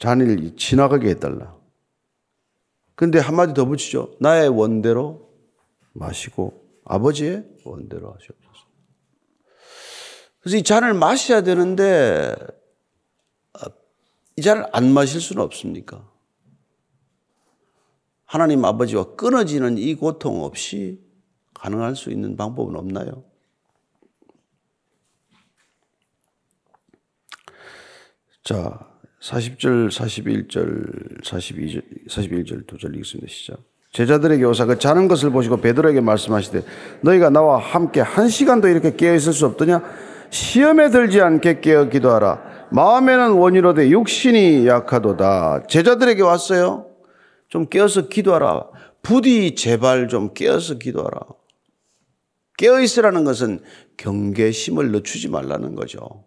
잔을 0.00 0.56
지나가게 0.56 1.10
해달라. 1.10 1.56
근데 2.96 3.20
한마디 3.20 3.54
더 3.54 3.64
붙이죠. 3.64 4.16
나의 4.18 4.48
원대로 4.48 5.30
마시고 5.92 6.80
아버지의 6.84 7.44
원대로 7.64 8.12
하시옵소서. 8.12 8.45
그래서 10.46 10.58
이 10.58 10.62
잔을 10.62 10.94
마셔야 10.94 11.40
되는데 11.42 12.32
이 14.36 14.42
잔을 14.42 14.64
안 14.72 14.92
마실 14.92 15.20
수는 15.20 15.42
없습니까? 15.42 16.08
하나님 18.26 18.64
아버지와 18.64 19.16
끊어지는 19.16 19.76
이 19.76 19.96
고통 19.96 20.44
없이 20.44 21.00
가능할 21.52 21.96
수 21.96 22.12
있는 22.12 22.36
방법은 22.36 22.76
없나요? 22.76 23.24
자, 28.44 28.86
40절, 29.20 29.90
41절, 29.90 31.24
42절, 31.24 32.08
41절 32.08 32.66
두 32.68 32.78
절 32.78 32.94
읽습니다. 32.98 33.26
시작. 33.32 33.58
제자들에게 33.90 34.44
오사 34.44 34.66
그 34.66 34.78
자는 34.78 35.08
것을 35.08 35.30
보시고 35.30 35.56
베드로에게 35.56 36.00
말씀하시되 36.02 36.62
너희가 37.00 37.30
나와 37.30 37.58
함께 37.58 38.00
한 38.00 38.28
시간도 38.28 38.68
이렇게 38.68 38.94
깨어 38.94 39.16
있을 39.16 39.32
수 39.32 39.44
없더냐? 39.46 40.05
시험에 40.30 40.90
들지 40.90 41.20
않게 41.20 41.60
깨어 41.60 41.88
기도하라. 41.88 42.68
마음에는 42.72 43.32
원이로되 43.32 43.90
육신이 43.90 44.66
약하도다. 44.66 45.66
제자들에게 45.68 46.22
왔어요. 46.22 46.90
좀 47.48 47.66
깨어서 47.66 48.08
기도하라. 48.08 48.68
부디 49.02 49.54
제발 49.54 50.08
좀 50.08 50.34
깨어서 50.34 50.78
기도하라. 50.78 51.20
깨어 52.58 52.80
있으라는 52.80 53.24
것은 53.24 53.60
경계심을 53.96 54.90
늦추지 54.92 55.28
말라는 55.28 55.74
거죠. 55.74 56.24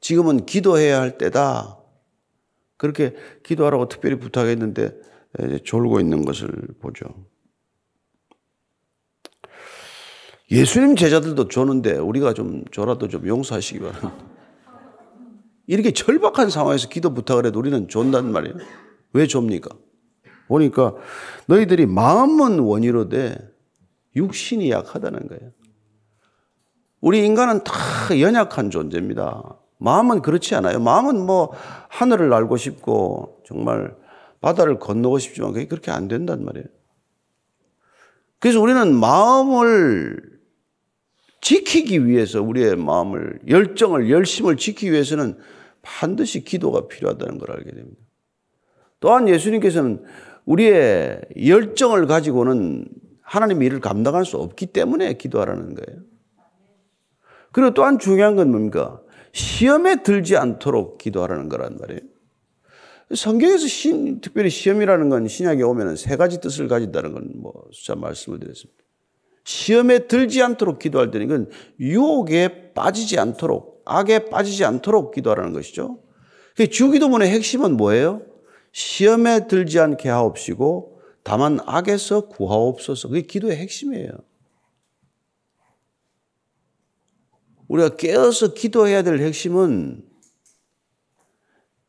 지금은 0.00 0.46
기도해야 0.46 1.00
할 1.00 1.18
때다. 1.18 1.78
그렇게 2.76 3.14
기도하라고 3.42 3.88
특별히 3.88 4.16
부탁했는데 4.16 4.92
졸고 5.64 6.00
있는 6.00 6.24
것을 6.24 6.48
보죠. 6.80 7.06
예수님 10.50 10.96
제자들도 10.96 11.48
조는데 11.48 11.96
우리가 11.96 12.34
좀 12.34 12.64
조라도 12.70 13.08
좀 13.08 13.26
용서하시기 13.26 13.80
바랍니다. 13.80 14.14
이렇게 15.66 15.92
절박한 15.92 16.50
상황에서 16.50 16.88
기도 16.88 17.14
부탁을 17.14 17.46
해도 17.46 17.58
우리는 17.58 17.88
존단 17.88 18.30
말이에요. 18.30 18.56
왜 19.14 19.26
좁니까? 19.26 19.70
보니까 20.48 20.94
너희들이 21.46 21.86
마음은 21.86 22.58
원이로되 22.58 23.36
육신이 24.14 24.70
약하다는 24.70 25.28
거예요. 25.28 25.52
우리 27.00 27.24
인간은 27.24 27.64
다 27.64 27.72
연약한 28.18 28.70
존재입니다. 28.70 29.58
마음은 29.78 30.22
그렇지 30.22 30.54
않아요. 30.54 30.80
마음은 30.80 31.24
뭐 31.24 31.52
하늘을 31.88 32.28
날고 32.28 32.56
싶고 32.56 33.42
정말 33.46 33.94
바다를 34.40 34.78
건너고 34.78 35.18
싶지만 35.18 35.52
그게 35.52 35.66
그렇게 35.66 35.90
안 35.90 36.08
된단 36.08 36.44
말이에요. 36.44 36.66
그래서 38.38 38.60
우리는 38.60 38.94
마음을 38.94 40.33
지키기 41.44 42.06
위해서 42.06 42.42
우리의 42.42 42.74
마음을 42.76 43.38
열정을 43.46 44.10
열심을 44.10 44.56
지키기 44.56 44.90
위해서는 44.90 45.36
반드시 45.82 46.42
기도가 46.42 46.88
필요하다는 46.88 47.36
걸 47.36 47.50
알게 47.50 47.70
됩니다. 47.70 48.00
또한 48.98 49.28
예수님께서는 49.28 50.02
우리의 50.46 51.20
열정을 51.46 52.06
가지고는 52.06 52.88
하나님의 53.20 53.66
일을 53.66 53.80
감당할 53.80 54.24
수 54.24 54.38
없기 54.38 54.68
때문에 54.68 55.18
기도하라는 55.18 55.74
거예요. 55.74 56.00
그리고 57.52 57.74
또한 57.74 57.98
중요한 57.98 58.36
건 58.36 58.50
뭡니까? 58.50 59.02
시험에 59.32 60.02
들지 60.02 60.38
않도록 60.38 60.96
기도하라는 60.96 61.50
거란 61.50 61.76
말이에요. 61.78 62.00
성경에서 63.14 63.66
시, 63.66 64.18
특별히 64.22 64.48
시험이라는 64.48 65.10
건 65.10 65.28
신약에 65.28 65.62
오면 65.62 65.96
세 65.96 66.16
가지 66.16 66.40
뜻을 66.40 66.68
가진다는 66.68 67.12
건뭐 67.12 67.68
숫자 67.70 67.94
말씀을 67.94 68.40
드렸습니다. 68.40 68.83
시험에 69.44 70.06
들지 70.06 70.42
않도록 70.42 70.78
기도할 70.78 71.10
때는 71.10 71.26
이건 71.26 71.50
유혹에 71.78 72.72
빠지지 72.72 73.18
않도록 73.18 73.82
악에 73.84 74.30
빠지지 74.30 74.64
않도록 74.64 75.14
기도하라는 75.14 75.52
것이죠. 75.52 76.00
주기도문의 76.70 77.30
핵심은 77.30 77.76
뭐예요? 77.76 78.22
시험에 78.72 79.46
들지 79.46 79.78
않게 79.78 80.08
하옵시고 80.08 81.00
다만 81.22 81.58
악에서 81.64 82.28
구하옵소서. 82.28 83.08
그게 83.08 83.22
기도의 83.22 83.56
핵심이에요. 83.56 84.10
우리가 87.68 87.96
깨어서 87.96 88.54
기도해야 88.54 89.02
될 89.02 89.20
핵심은 89.20 90.06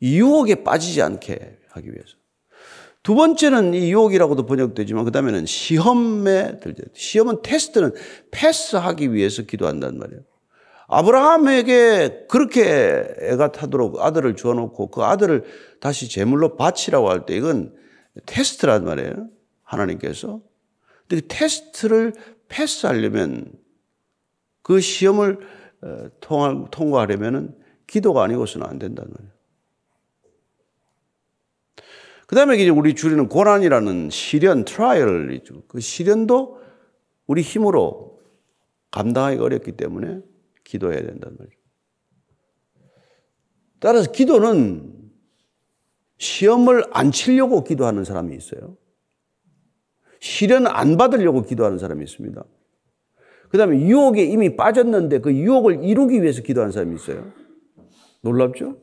유혹에 0.02 0.64
빠지지 0.64 1.02
않게 1.02 1.60
하기 1.70 1.88
위해서. 1.92 2.16
두 3.06 3.14
번째는 3.14 3.76
이 3.76 3.92
유혹이라고도 3.92 4.48
번역되지만 4.48 5.06
그 5.06 5.12
다음에는 5.12 5.46
시험에 5.46 6.60
들죠. 6.60 6.82
시험은 6.94 7.44
테스트는 7.44 7.94
패스하기 8.32 9.14
위해서 9.14 9.44
기도한단 9.44 10.00
말이에요. 10.00 10.24
아브라함에게 10.88 12.26
그렇게 12.28 13.06
애가 13.22 13.52
타도록 13.52 14.02
아들을 14.02 14.36
주어놓고 14.36 14.90
그 14.90 15.04
아들을 15.04 15.44
다시 15.80 16.10
제물로 16.10 16.56
바치라고 16.56 17.08
할 17.12 17.28
때 17.28 17.36
이건 17.36 17.76
테스트란 18.26 18.84
말이에요. 18.86 19.30
하나님께서. 19.62 20.42
근데 21.08 21.22
그 21.22 21.28
테스트를 21.28 22.14
패스하려면 22.48 23.52
그 24.64 24.82
시험을 24.82 25.38
어, 25.84 26.08
통과하려면 26.72 27.56
기도가 27.86 28.24
아니고서는 28.24 28.66
안 28.66 28.80
된다는 28.80 29.12
말이에요. 29.12 29.35
그 32.28 32.36
다음에 32.36 32.56
이제 32.56 32.70
우리 32.70 32.96
줄이는 32.96 33.30
고난이라는 33.30 34.10
시련, 34.10 34.66
trial이죠. 34.66 35.64
그 35.68 35.80
시련도 35.80 36.60
우리 37.28 37.42
힘으로 37.42 38.20
감당하기 38.92 39.40
어렵기 39.40 39.74
때문에 39.74 40.22
기도해야 40.64 41.02
된다는 41.02 41.38
말이죠. 41.38 41.58
따라서 43.80 44.12
기도는 44.12 44.94
시험을 46.18 46.86
안 46.92 47.12
치려고 47.12 47.64
기도하는 47.64 48.04
사람이 48.04 48.36
있어요. 48.36 48.78
시련 50.20 50.66
안 50.66 50.98
받으려고 50.98 51.44
기도하는 51.44 51.78
사람이 51.78 52.04
있습니다. 52.04 52.44
그 53.50 53.58
다음에 53.58 53.80
유혹에 53.80 54.24
이미 54.24 54.56
빠졌는데 54.56 55.20
그 55.20 55.34
유혹을 55.34 55.84
이루기 55.84 56.22
위해서 56.22 56.42
기도하는 56.42 56.72
사람이 56.72 56.96
있어요. 56.96 57.32
놀랍죠? 58.22 58.78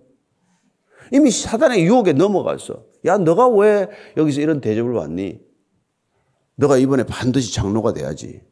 이미 1.10 1.30
사단의 1.30 1.84
유혹에 1.84 2.12
넘어갔어. 2.12 2.84
야, 3.06 3.18
너가 3.18 3.48
왜 3.48 3.88
여기서 4.16 4.40
이런 4.40 4.60
대접을 4.60 4.92
받니? 4.94 5.40
너가 6.56 6.76
이번에 6.78 7.04
반드시 7.04 7.52
장로가 7.54 7.92
돼야지. 7.92 8.42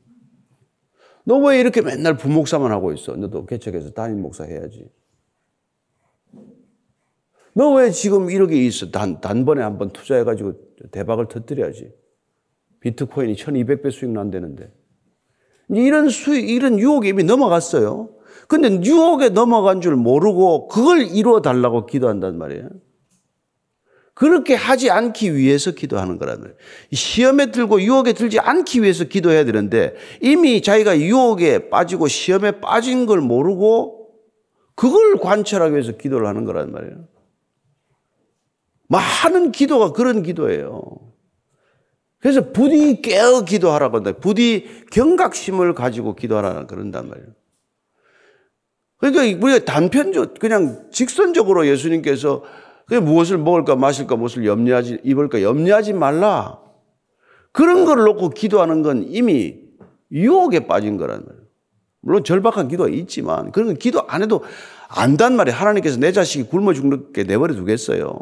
너 1.25 1.37
왜 1.39 1.61
이렇게 1.61 1.83
맨날 1.83 2.17
부목사만 2.17 2.73
하고 2.73 2.93
있어? 2.93 3.15
너도 3.15 3.47
개척해서 3.47 3.91
담임 3.91 4.23
목사 4.23 4.45
해야지. 4.45 4.89
너 7.55 7.75
왜 7.75 7.91
지금 7.91 8.31
이렇게 8.31 8.57
있어? 8.67 8.91
단, 8.91 9.21
단번에 9.21 9.63
한번 9.63 9.91
투자해가지고 9.91 10.55
대박을 10.93 11.29
터뜨려야지. 11.29 11.93
비트코인이 12.81 13.35
1200배 13.35 13.91
수익 13.91 14.11
난다는데. 14.13 14.73
이런 15.69 16.09
수익, 16.09 16.49
이런 16.49 16.79
유혹이 16.79 17.09
이미 17.11 17.23
넘어갔어요. 17.23 18.11
근데 18.51 18.83
유혹에 18.83 19.29
넘어간 19.29 19.81
줄 19.81 19.95
모르고 19.95 20.67
그걸 20.67 21.03
이루어 21.03 21.41
달라고 21.41 21.87
기도한단 21.87 22.37
말이에요. 22.37 22.69
그렇게 24.13 24.57
하지 24.57 24.91
않기 24.91 25.37
위해서 25.37 25.71
기도하는 25.71 26.19
거란 26.19 26.41
말이에요. 26.41 26.57
시험에 26.93 27.53
들고 27.53 27.81
유혹에 27.81 28.13
들지 28.13 28.41
않기 28.41 28.83
위해서 28.83 29.05
기도해야 29.05 29.45
되는데 29.45 29.95
이미 30.21 30.63
자기가 30.63 30.99
유혹에 30.99 31.71
빠지고 31.71 32.09
시험에 32.09 32.61
빠진 32.61 33.07
걸 33.07 33.21
모르고 33.21 34.09
그걸 34.75 35.19
관찰하기 35.19 35.73
위해서 35.73 35.93
기도를 35.93 36.27
하는 36.27 36.45
거란 36.45 36.73
말이에요. 36.73 37.07
많은 38.89 39.53
기도가 39.53 39.93
그런 39.93 40.25
기도예요. 40.25 40.83
그래서 42.19 42.51
부디 42.51 43.01
깨어 43.01 43.43
기도하라고 43.43 43.99
한다. 43.99 44.11
부디 44.11 44.67
경각심을 44.91 45.75
가지고 45.75 46.17
기도하라 46.17 46.67
그런단 46.67 47.09
말이에요. 47.09 47.40
그러니까 49.01 49.45
우리가 49.45 49.65
단편적, 49.65 50.39
그냥 50.39 50.91
직선적으로 50.93 51.67
예수님께서 51.67 52.43
무엇을 52.91 53.39
먹을까 53.39 53.77
마실까 53.77 54.17
무엇을 54.17 54.45
염려하지, 54.45 55.01
입을까 55.05 55.43
염려하지 55.43 55.95
말라. 55.95 56.61
그런 57.53 57.85
걸 57.85 57.99
놓고 58.05 58.31
기도하는 58.31 58.83
건 58.83 59.05
이미 59.09 59.57
유혹에 60.13 60.67
빠진 60.67 60.97
거란 60.99 61.25
말이에요. 61.25 61.45
물론 62.03 62.25
절박한 62.25 62.69
기도가 62.69 62.89
있지만, 62.91 63.53
그런 63.53 63.75
기도 63.75 64.03
안 64.07 64.23
해도 64.23 64.43
안단 64.89 65.37
말이에요. 65.37 65.57
하나님께서 65.57 65.99
내 65.99 66.13
자식이 66.13 66.45
굶어 66.45 66.73
죽게 66.73 67.25
내버려 67.25 67.55
두겠어요. 67.55 68.21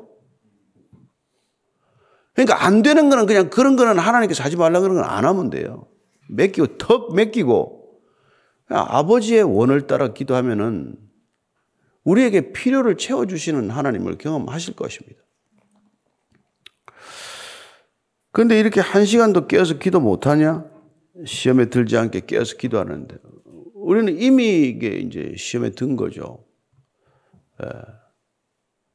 그러니까 2.35 2.65
안 2.65 2.83
되는 2.83 3.09
거는 3.09 3.27
그냥 3.27 3.51
그런 3.51 3.75
거는 3.77 3.99
하나님께서 3.99 4.45
하지 4.45 4.57
말라 4.57 4.81
그런 4.81 4.95
건 4.97 5.05
안 5.05 5.25
하면 5.25 5.51
돼요. 5.51 5.87
맡기고, 6.29 6.79
턱 6.79 7.15
맡기고, 7.15 7.78
아버지의 8.77 9.43
원을 9.43 9.87
따라 9.87 10.13
기도하면은 10.13 10.97
우리에게 12.05 12.53
필요를 12.53 12.97
채워주시는 12.97 13.71
하나님을 13.71 14.19
경험하실 14.19 14.77
것입니다. 14.77 15.23
그런데 18.33 18.59
이렇게 18.59 18.81
한 18.81 19.05
시간도 19.05 19.47
깨어서 19.47 19.79
기도 19.79 20.01
못하냐? 20.01 20.65
시험에 21.27 21.67
들지 21.67 21.97
않게 21.97 22.27
깨어서 22.27 22.57
기도하는데 22.57 23.17
우리는 23.75 24.21
이미 24.21 24.69
이게 24.69 24.99
이제 24.99 25.35
시험에 25.37 25.71
든 25.71 25.97
거죠. 25.97 26.45
예. 27.63 27.69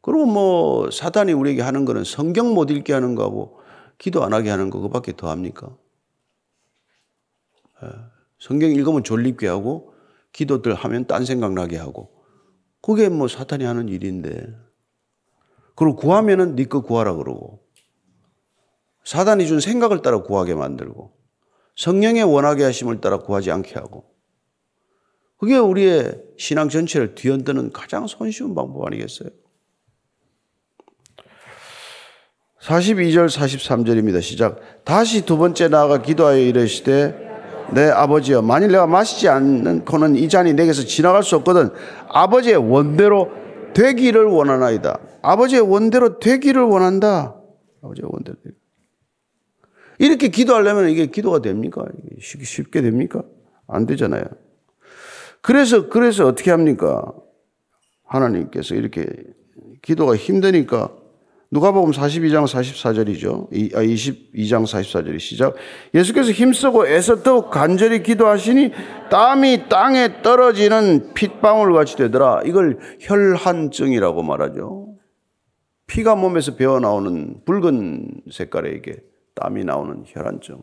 그리고 0.02 0.26
뭐 0.26 0.92
사단이 0.92 1.34
우리에게 1.34 1.62
하는 1.62 1.86
거는 1.86 2.04
성경 2.04 2.54
못 2.54 2.70
읽게 2.70 2.94
하는 2.94 3.16
거하고 3.16 3.60
기도 3.98 4.24
안 4.24 4.34
하게 4.34 4.50
하는 4.50 4.70
거 4.70 4.80
그밖에 4.80 5.14
더 5.16 5.30
합니까? 5.30 5.76
예. 7.84 8.13
성경 8.44 8.72
읽으면 8.72 9.06
졸립게 9.06 9.48
하고 9.48 9.94
기도들 10.34 10.74
하면 10.74 11.08
딴 11.08 11.24
생각 11.24 11.54
나게 11.54 11.78
하고 11.78 12.12
그게 12.82 13.08
뭐 13.08 13.30
사탄이 13.30 13.64
하는 13.64 13.88
일인데 13.88 14.54
그리고 15.76 15.96
구하면은 15.96 16.56
네거 16.56 16.82
구하라 16.82 17.16
그러고 17.16 17.64
사단이 19.06 19.48
준 19.48 19.62
생각을 19.62 20.02
따라 20.02 20.24
구하게 20.24 20.56
만들고 20.56 21.14
성령의 21.78 22.24
원하게 22.24 22.66
하심을 22.66 23.00
따라 23.00 23.20
구하지 23.20 23.50
않게 23.50 23.76
하고 23.76 24.14
그게 25.38 25.56
우리의 25.56 26.22
신앙 26.38 26.68
전체를 26.68 27.16
뒤흔드는 27.16 27.72
가장 27.72 28.08
손쉬운 28.08 28.56
방법 28.56 28.86
아니겠어요? 28.86 29.30
42절 32.60 33.30
43절입니다. 33.30 34.22
시작. 34.22 34.84
다시 34.84 35.26
두 35.26 35.38
번째 35.38 35.70
나아가 35.70 36.02
기도하여 36.02 36.40
이르시되 36.40 37.23
내 37.74 37.90
아버지여 37.90 38.42
만일 38.42 38.70
내가 38.70 38.88
마시지 38.88 39.28
않고는 39.28 40.16
이 40.16 40.30
잔이 40.30 40.54
내게서 40.54 40.84
지나갈 40.84 41.24
수 41.24 41.36
없거든 41.38 41.70
아버지의 42.10 42.58
원대로 42.58 43.32
되기를 43.74 44.26
원하나이다. 44.26 45.00
아버지의 45.22 45.62
원대로 45.62 46.20
되기를 46.20 46.62
원한다. 46.62 47.36
아버지의 47.82 48.08
원대로. 48.12 48.38
이렇게 50.00 50.28
기도하려면 50.30 50.90
이게 50.90 51.08
기도가 51.08 51.42
됩니까? 51.42 51.86
쉽게 52.20 52.82
됩니까? 52.82 53.24
안 53.68 53.86
되잖아요. 53.86 54.24
그래서 55.42 55.90
그래서 55.90 56.28
어떻게 56.28 56.52
합니까? 56.52 57.14
하나님께서 58.06 58.76
이렇게 58.76 59.06
기도가 59.82 60.16
힘드니까 60.16 60.92
누가복음 61.54 61.92
42장 61.92 62.46
44절이죠. 62.46 63.52
22장 63.52 64.64
44절이 64.64 65.20
시작. 65.20 65.54
예수께서 65.94 66.32
힘쓰고 66.32 66.88
애써 66.88 67.22
더욱 67.22 67.52
간절히 67.52 68.02
기도하시니 68.02 68.72
땀이 69.12 69.70
땅에 69.70 70.24
떨어지는 70.24 71.14
핏방울 71.14 71.72
같이 71.74 71.96
되더라. 71.96 72.42
이걸 72.46 72.80
혈한증이라고 73.02 74.24
말하죠. 74.24 74.96
피가 75.86 76.16
몸에서 76.16 76.56
배어 76.56 76.80
나오는 76.80 77.36
붉은 77.46 78.24
색깔의 78.32 78.78
이게 78.78 78.96
땀이 79.36 79.64
나오는 79.64 80.06
혈한증. 80.08 80.60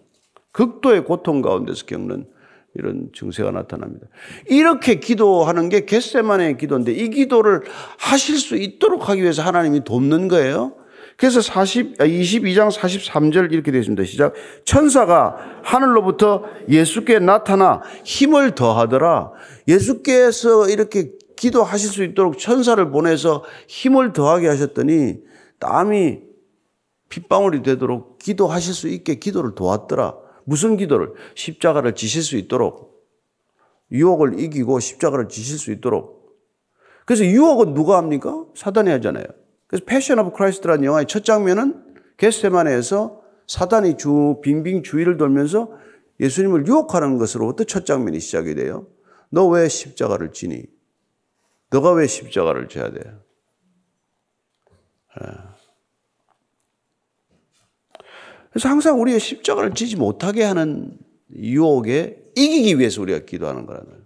극도의 0.51 1.05
고통 1.05 1.41
가운데서 1.41 1.87
겪는 1.87 2.27
이런 2.75 3.11
증세가 3.15 3.53
나타납니다. 3.53 4.09
이렇게 4.49 4.97
기도하는 4.97 5.69
게 5.69 5.85
겟세만의 5.85 6.57
기도인데 6.57 6.91
이 6.91 7.11
기도를 7.11 7.63
하실 7.97 8.39
수 8.39 8.57
있도록 8.57 9.09
하기 9.09 9.23
위해서 9.23 9.43
하나님이 9.43 9.85
돕는 9.85 10.27
거예요. 10.27 10.80
그래서 11.21 11.43
40, 11.43 11.99
22장 11.99 12.61
아, 12.63 12.69
43절 12.71 13.53
이렇게 13.53 13.71
되어 13.71 13.81
있습니다. 13.81 14.05
시작. 14.05 14.33
천사가 14.65 15.61
하늘로부터 15.63 16.45
예수께 16.67 17.19
나타나 17.19 17.83
힘을 18.05 18.55
더하더라. 18.55 19.31
예수께서 19.69 20.71
이렇게 20.71 21.13
기도하실 21.37 21.91
수 21.91 22.05
있도록 22.05 22.39
천사를 22.39 22.91
보내서 22.91 23.45
힘을 23.69 24.15
더하게 24.15 24.49
하셨더니 24.49 25.19
땀이 25.59 26.21
핏방울이 27.11 27.61
되도록 27.65 28.19
기도하실 28.19 28.73
수 28.73 28.89
있게 28.89 29.17
기도를 29.17 29.55
도왔더라. 29.55 30.17
무슨 30.45 30.79
기도를? 30.79 31.13
십자가를 31.35 31.95
지실 31.97 32.23
수 32.23 32.39
있도록. 32.39 33.05
유혹을 33.93 34.41
이기고 34.41 34.81
십자가를 34.81 35.29
지실 35.29 35.59
수 35.59 35.71
있도록. 35.71 36.39
그래서 37.05 37.27
유혹은 37.27 37.75
누가 37.75 37.99
합니까? 37.99 38.43
사단이 38.55 38.89
하잖아요. 38.89 39.27
그래서 39.71 39.85
Passion 39.87 40.19
of 40.19 40.33
Christ라는 40.37 40.85
영화의 40.85 41.07
첫 41.07 41.25
장면은 41.25 41.85
겟세마네에서 42.17 43.23
사단이 43.47 43.97
주 43.99 44.41
빙빙 44.43 44.83
주위를 44.83 45.17
돌면서 45.17 45.71
예수님을 46.19 46.67
유혹하는 46.67 47.19
것으로부터 47.19 47.63
첫 47.65 47.87
장면이 47.87 48.19
시작이 48.19 48.57
돼요. 48.57 48.89
너 49.31 49.47
왜 49.49 49.69
십자가를 49.69 50.33
지니? 50.33 50.65
너가 51.71 51.93
왜 51.93 52.09
십자가를 52.09 52.69
져야 52.69 52.91
돼? 52.91 53.01
예. 55.23 55.27
그래서 58.51 58.69
항상 58.69 59.01
우리가 59.01 59.21
십자가를 59.21 59.75
지지 59.75 59.95
못하게 59.95 60.43
하는 60.43 60.99
유혹에 61.33 62.21
이기기 62.35 62.81
위해서 62.81 63.01
우리가 63.01 63.21
기도하는 63.21 63.67
거라는. 63.67 64.05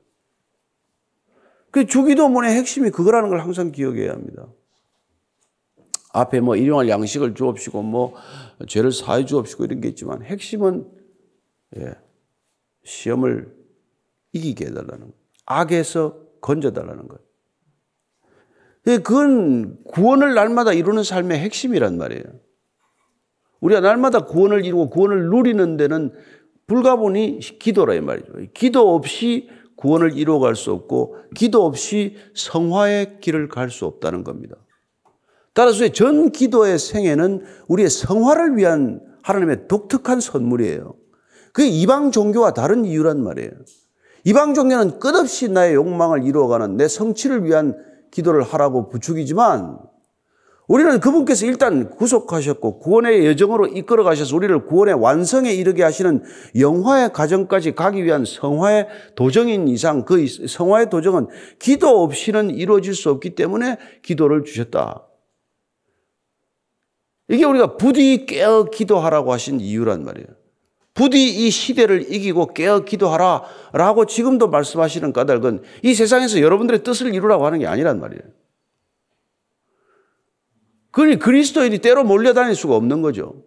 그 1.70 1.86
주기도문의 1.86 2.54
핵심이 2.54 2.90
그거라는 2.90 3.30
걸 3.30 3.40
항상 3.40 3.72
기억해야 3.72 4.12
합니다. 4.12 4.46
앞에 6.14 6.40
뭐 6.40 6.54
일용할 6.54 6.88
양식을 6.88 7.34
주옵시고 7.34 7.82
뭐 7.82 8.14
죄를 8.68 8.92
사해 8.92 9.24
주옵시고 9.24 9.64
이런 9.64 9.80
게 9.80 9.88
있지만 9.88 10.22
핵심은 10.22 10.88
예, 11.76 11.92
시험을 12.84 13.52
이기게 14.32 14.66
해달라는 14.66 15.00
거예요. 15.00 15.12
악에서 15.44 16.16
건져달라는 16.40 17.08
거예요. 17.08 17.20
예, 18.86 18.98
그건 18.98 19.82
구원을 19.84 20.34
날마다 20.34 20.72
이루는 20.72 21.02
삶의 21.02 21.38
핵심이란 21.40 21.98
말이에요. 21.98 22.24
우리가 23.60 23.80
날마다 23.80 24.20
구원을 24.24 24.64
이루고 24.64 24.90
구원을 24.90 25.30
누리는 25.30 25.76
데는 25.76 26.12
불가분이 26.68 27.40
기도라 27.58 27.94
이 27.94 28.00
말이죠. 28.00 28.32
기도 28.54 28.94
없이 28.94 29.48
구원을 29.74 30.16
이루어갈 30.16 30.54
수 30.54 30.70
없고 30.70 31.16
기도 31.34 31.66
없이 31.66 32.16
성화의 32.34 33.18
길을 33.20 33.48
갈 33.48 33.68
수 33.70 33.86
없다는 33.86 34.22
겁니다. 34.22 34.56
따라서 35.54 35.88
전 35.88 36.30
기도의 36.30 36.78
생애는 36.78 37.44
우리의 37.68 37.88
성화를 37.88 38.56
위한 38.56 39.00
하나님의 39.22 39.68
독특한 39.68 40.20
선물이에요. 40.20 40.94
그게 41.52 41.68
이방 41.68 42.10
종교와 42.10 42.52
다른 42.52 42.84
이유란 42.84 43.22
말이에요. 43.22 43.52
이방 44.24 44.54
종교는 44.54 44.98
끝없이 44.98 45.48
나의 45.48 45.74
욕망을 45.74 46.24
이루어가는 46.24 46.76
내 46.76 46.88
성취를 46.88 47.44
위한 47.44 47.76
기도를 48.10 48.42
하라고 48.42 48.88
부축이지만 48.88 49.78
우리는 50.66 50.98
그분께서 50.98 51.44
일단 51.44 51.90
구속하셨고 51.90 52.78
구원의 52.78 53.26
여정으로 53.26 53.66
이끌어 53.66 54.02
가셔서 54.02 54.34
우리를 54.34 54.64
구원의 54.64 54.94
완성에 54.94 55.52
이르게 55.52 55.82
하시는 55.82 56.22
영화의 56.58 57.12
과정까지 57.12 57.74
가기 57.74 58.02
위한 58.02 58.24
성화의 58.24 58.88
도정인 59.14 59.68
이상 59.68 60.04
그 60.06 60.26
성화의 60.26 60.88
도정은 60.88 61.28
기도 61.58 62.02
없이는 62.02 62.50
이루어질 62.50 62.94
수 62.94 63.10
없기 63.10 63.34
때문에 63.34 63.76
기도를 64.02 64.44
주셨다. 64.44 65.06
이게 67.28 67.44
우리가 67.44 67.76
부디 67.76 68.26
깨어 68.26 68.64
기도하라고 68.64 69.32
하신 69.32 69.60
이유란 69.60 70.04
말이에요. 70.04 70.26
부디 70.92 71.46
이 71.46 71.50
시대를 71.50 72.12
이기고 72.12 72.54
깨어 72.54 72.80
기도하라 72.80 73.42
라고 73.72 74.04
지금도 74.06 74.48
말씀하시는 74.48 75.12
까닭은 75.12 75.62
이 75.82 75.94
세상에서 75.94 76.40
여러분들의 76.40 76.84
뜻을 76.84 77.14
이루라고 77.14 77.46
하는 77.46 77.58
게 77.58 77.66
아니란 77.66 77.98
말이에요. 78.00 78.22
그러니 80.92 81.18
그리스도인이 81.18 81.78
때로 81.78 82.04
몰려다닐 82.04 82.54
수가 82.54 82.76
없는 82.76 83.02
거죠. 83.02 83.42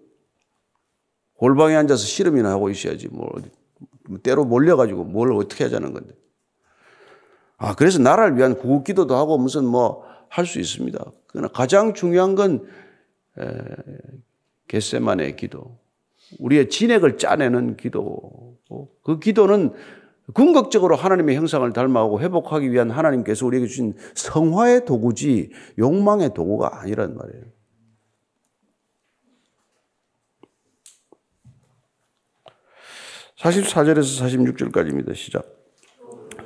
골방에 1.35 1.75
앉아서 1.75 2.03
씨름이나 2.03 2.49
하고 2.49 2.69
있어야지. 2.69 3.07
뭐, 3.09 3.29
때로 4.23 4.43
몰려가지고 4.43 5.05
뭘 5.05 5.31
어떻게 5.31 5.63
하자는 5.63 5.93
건데. 5.93 6.13
아, 7.57 7.75
그래서 7.75 7.99
나라를 7.99 8.37
위한 8.37 8.57
구국 8.57 8.83
기도도 8.83 9.15
하고 9.15 9.37
무슨 9.37 9.65
뭐 9.65 10.07
할 10.29 10.45
수 10.45 10.59
있습니다. 10.59 11.03
그러나 11.27 11.47
가장 11.47 11.93
중요한 11.93 12.35
건 12.35 12.67
겟세만의 14.67 15.35
기도. 15.35 15.77
우리의 16.39 16.69
진액을 16.69 17.17
짜내는 17.17 17.77
기도. 17.77 18.57
그 19.03 19.19
기도는 19.19 19.73
궁극적으로 20.33 20.95
하나님의 20.95 21.37
형상을 21.37 21.71
닮아가고 21.71 22.19
회복하기 22.19 22.71
위한 22.71 22.91
하나님께서 22.91 23.45
우리에게 23.45 23.67
주신 23.67 23.93
성화의 24.15 24.85
도구지 24.85 25.51
욕망의 25.79 26.33
도구가 26.33 26.81
아니란 26.81 27.15
말이에요. 27.15 27.43
사십사절에서 33.37 34.19
사십육절까지입니다. 34.19 35.13
시작. 35.13 35.45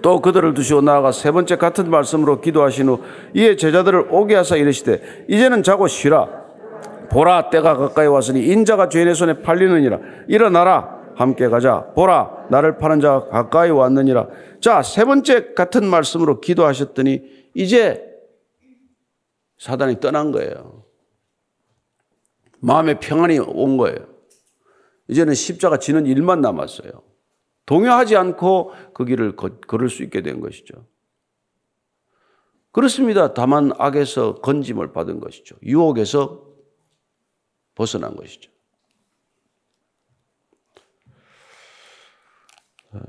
또 0.02 0.22
그들을 0.22 0.54
두시고 0.54 0.82
나아가 0.82 1.12
세 1.12 1.32
번째 1.32 1.56
같은 1.58 1.90
말씀으로 1.90 2.42
기도하신 2.42 2.90
후 2.90 3.04
이에 3.34 3.56
제자들을 3.56 4.08
오게 4.12 4.36
하사 4.36 4.58
이르시되 4.58 5.26
이제는 5.30 5.64
자고 5.64 5.88
쉬라. 5.88 6.41
보라 7.12 7.50
때가 7.50 7.76
가까이 7.76 8.08
왔으니 8.08 8.46
인자가 8.48 8.88
죄인의 8.90 9.16
손에 9.16 9.42
팔리느니라. 9.42 10.00
일어나라. 10.28 11.02
함께 11.16 11.50
가자. 11.50 11.92
보라, 11.94 12.48
나를 12.50 12.78
파는 12.78 13.02
자가 13.02 13.28
가까이 13.28 13.70
왔느니라. 13.70 14.28
자, 14.62 14.82
세 14.82 15.04
번째 15.04 15.54
같은 15.54 15.86
말씀으로 15.86 16.40
기도하셨더니 16.40 17.50
이제 17.54 18.04
사단이 19.58 20.00
떠난 20.00 20.32
거예요. 20.32 20.86
마음의 22.62 23.00
평안이 23.00 23.40
온 23.40 23.78
거예요. 23.78 24.08
이제는 25.10 25.34
십자가 25.34 25.78
지는 25.78 26.06
일만 26.06 26.42
남았어요. 26.42 26.92
동요하지 27.66 28.16
않고 28.16 28.72
그 28.94 29.06
길을 29.06 29.36
걸을 29.36 29.90
수 29.90 30.04
있게 30.04 30.22
된 30.22 30.40
것이죠. 30.40 30.86
그렇습니다. 32.72 33.34
다만 33.34 33.72
악에서 33.78 34.36
건짐을 34.36 34.94
받은 34.94 35.20
것이죠. 35.20 35.58
유혹에서 35.64 36.51
벗어난 37.76 38.16
것이죠. 38.16 38.52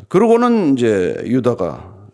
그러고는 0.08 0.74
이제 0.74 1.22
유다가 1.26 2.08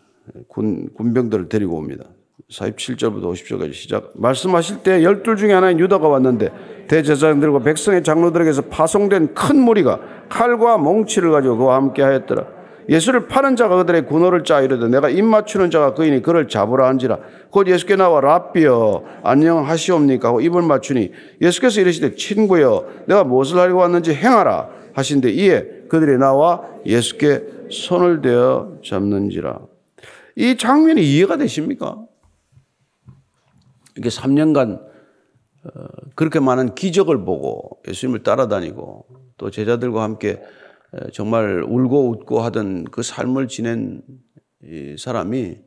군, 0.49 0.93
군병들을 0.95 1.49
데리고 1.49 1.77
옵니다. 1.77 2.05
47절부터 2.51 3.25
50절까지 3.33 3.75
시작. 3.75 4.13
말씀하실 4.15 4.83
때 4.83 5.03
열둘 5.03 5.37
중에 5.37 5.53
하나인 5.53 5.79
유다가 5.79 6.09
왔는데 6.09 6.87
대제사장들과 6.89 7.59
백성의 7.61 8.03
장로들에게서 8.03 8.63
파송된 8.63 9.35
큰 9.35 9.61
무리가 9.61 10.01
칼과 10.31 10.79
몽치를 10.79 11.31
가지고 11.31 11.59
그와 11.59 11.77
함께 11.77 12.03
하였더라. 12.03 12.58
예수를 12.89 13.29
파는 13.29 13.57
자가 13.57 13.77
그들의 13.77 14.07
군호를 14.07 14.45
짜 14.45 14.61
이르되 14.61 14.89
내가 14.89 15.11
입 15.11 15.23
맞추는 15.23 15.71
자가 15.71 15.95
그이니 15.95 16.23
그를 16.23 16.49
잡으라 16.49 16.89
한지라. 16.89 17.19
곧 17.51 17.69
예수께 17.69 17.97
나와 17.97 18.21
랍비여 18.21 19.21
안녕하시옵니까 19.23 20.29
하고 20.29 20.41
입을 20.41 20.63
맞추니 20.63 21.13
예수께서 21.43 21.81
이르시되 21.83 22.15
친구여 22.15 22.87
내가 23.07 23.25
무엇을 23.25 23.59
하려고 23.59 23.81
왔는지 23.81 24.15
행하라 24.15 24.71
하신데 24.95 25.31
이에 25.33 25.65
그들이 25.89 26.17
나와 26.17 26.63
예수께 26.87 27.69
손을 27.71 28.23
대어 28.23 28.79
잡는지라. 28.85 29.61
이 30.37 30.57
장면이 30.57 31.03
이해가 31.03 31.37
되십니까? 31.37 31.99
이게 33.99 34.09
3년간 34.09 34.81
어, 34.81 35.71
그렇게 36.15 36.41
많은 36.41 36.75
기적을 36.75 37.25
보고 37.25 37.81
예수님을 37.87 38.23
따라다니고 38.23 39.07
또 39.37 39.51
제자들과 39.51 40.03
함께 40.03 40.41
정말 41.13 41.63
울고 41.63 42.11
웃고 42.11 42.41
하던 42.41 42.85
그 42.85 43.03
삶을 43.03 43.49
지낸 43.49 44.03
사람이 44.99 45.59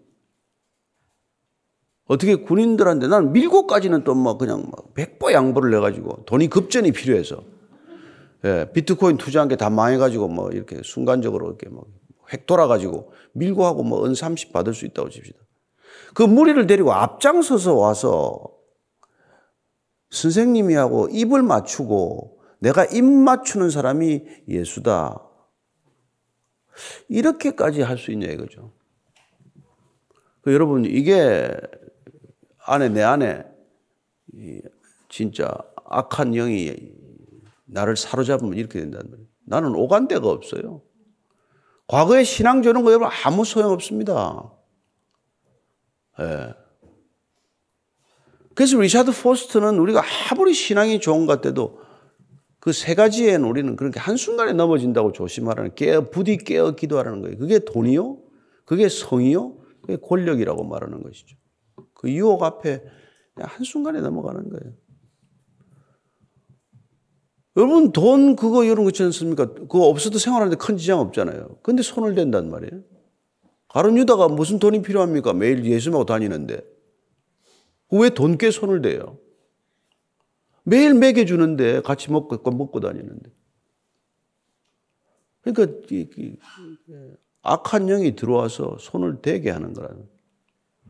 어떻게 2.06 2.36
군인들한테 2.36 3.08
난 3.08 3.32
밀고까지는 3.32 4.04
또뭐 4.04 4.38
그냥 4.38 4.70
막 4.72 4.94
백보 4.94 5.32
양보를 5.32 5.74
해가지고 5.76 6.26
돈이 6.26 6.48
급전이 6.50 6.92
필요해서 6.92 7.44
예, 8.44 8.70
비트코인 8.74 9.18
투자한 9.18 9.48
게 9.48 9.56
다 9.56 9.70
망해가지고 9.70 10.28
뭐 10.28 10.50
이렇게 10.52 10.82
순간적으로 10.84 11.48
이렇게 11.48 11.70
뭐획 11.70 12.48
돌아가지고 12.48 13.14
밀고 13.34 13.66
하고 13.66 13.84
뭐 13.84 14.04
은 14.06 14.16
30 14.16 14.52
받을 14.52 14.74
수 14.74 14.86
있다고 14.86 15.10
칩시다. 15.10 15.38
그 16.16 16.24
무리를 16.24 16.66
데리고 16.68 16.92
앞장서서 16.92 17.76
와서 17.76 18.42
선생님이 20.10 20.74
하고 20.74 21.08
입을 21.10 21.44
맞추고 21.44 22.41
내가 22.62 22.86
입 22.86 23.04
맞추는 23.04 23.72
사람이 23.72 24.24
예수다. 24.48 25.20
이렇게까지 27.10 27.82
할 27.82 27.98
수 27.98 28.12
있냐 28.12 28.28
이거죠. 28.28 28.72
그 30.42 30.54
여러분 30.54 30.86
이게 30.86 31.52
안에 32.66 32.90
내 32.90 33.02
안에 33.02 33.44
진짜 35.10 35.52
악한 35.86 36.32
영이 36.34 36.76
나를 37.66 37.98
사로잡으면 37.98 38.54
이렇게 38.54 38.80
된다는 38.80 39.10
거예요. 39.10 39.26
나는 39.46 39.76
오간 39.76 40.08
데가 40.08 40.30
없어요. 40.30 40.84
과거의 41.88 42.24
신앙 42.26 42.62
좋은 42.62 42.84
거 42.84 42.92
여러분 42.92 43.10
아무 43.26 43.44
소용 43.44 43.72
없습니다. 43.72 44.54
예. 46.20 46.54
그래서 48.54 48.78
리차드 48.80 49.12
포스터는 49.24 49.80
우리가 49.80 50.04
아무리 50.30 50.54
신앙이 50.54 51.00
좋은 51.00 51.26
것 51.26 51.42
같아도 51.42 51.82
그 52.62 52.72
세 52.72 52.94
가지에는 52.94 53.44
우리는 53.44 53.76
그렇게 53.76 54.00
한순간에 54.00 54.54
넘어진다고 54.54 55.14
조심하라는 55.14 55.74
깨어, 55.74 56.12
부디 56.12 56.38
깨어 56.38 56.76
기도하라는 56.76 57.22
거예요. 57.22 57.38
그게 57.38 57.58
돈이요? 57.60 58.20
그게 58.66 58.88
성이요? 58.88 59.58
그게 59.82 59.98
권력이라고 59.98 60.64
말하는 60.64 61.02
것이죠. 61.02 61.36
그 61.96 62.12
유혹 62.12 62.44
앞에 62.44 62.84
한순간에 63.36 64.00
넘어가는 64.00 64.48
거예요. 64.50 64.74
여러분 67.58 67.92
돈 67.92 68.36
그거 68.36 68.64
이런 68.64 68.84
거 68.84 68.90
있지 68.92 69.02
않습니까? 69.04 69.54
그거 69.54 69.88
없어도 69.88 70.20
생활하는데 70.20 70.56
큰 70.58 70.78
지장 70.78 71.00
없잖아요. 71.00 71.58
근데 71.64 71.82
손을 71.82 72.14
댄단 72.14 72.52
말이에요. 72.52 72.84
가론 73.70 73.98
유다가 73.98 74.28
무슨 74.28 74.60
돈이 74.60 74.84
필요합니까? 74.84 75.34
매일 75.34 75.66
예수님하고 75.66 76.06
다니는데. 76.06 76.62
왜 77.94 78.10
돈께 78.12 78.52
손을 78.52 78.82
대요? 78.84 79.18
매일 80.64 80.94
먹여주는데 80.94 81.82
같이 81.82 82.12
먹고, 82.12 82.38
먹고 82.52 82.80
다니는데. 82.80 83.32
그러니까 85.42 85.74
악한 87.42 87.88
영이 87.88 88.16
들어와서 88.16 88.78
손을 88.80 89.22
대게 89.22 89.50
하는 89.50 89.74
거라는 89.74 90.08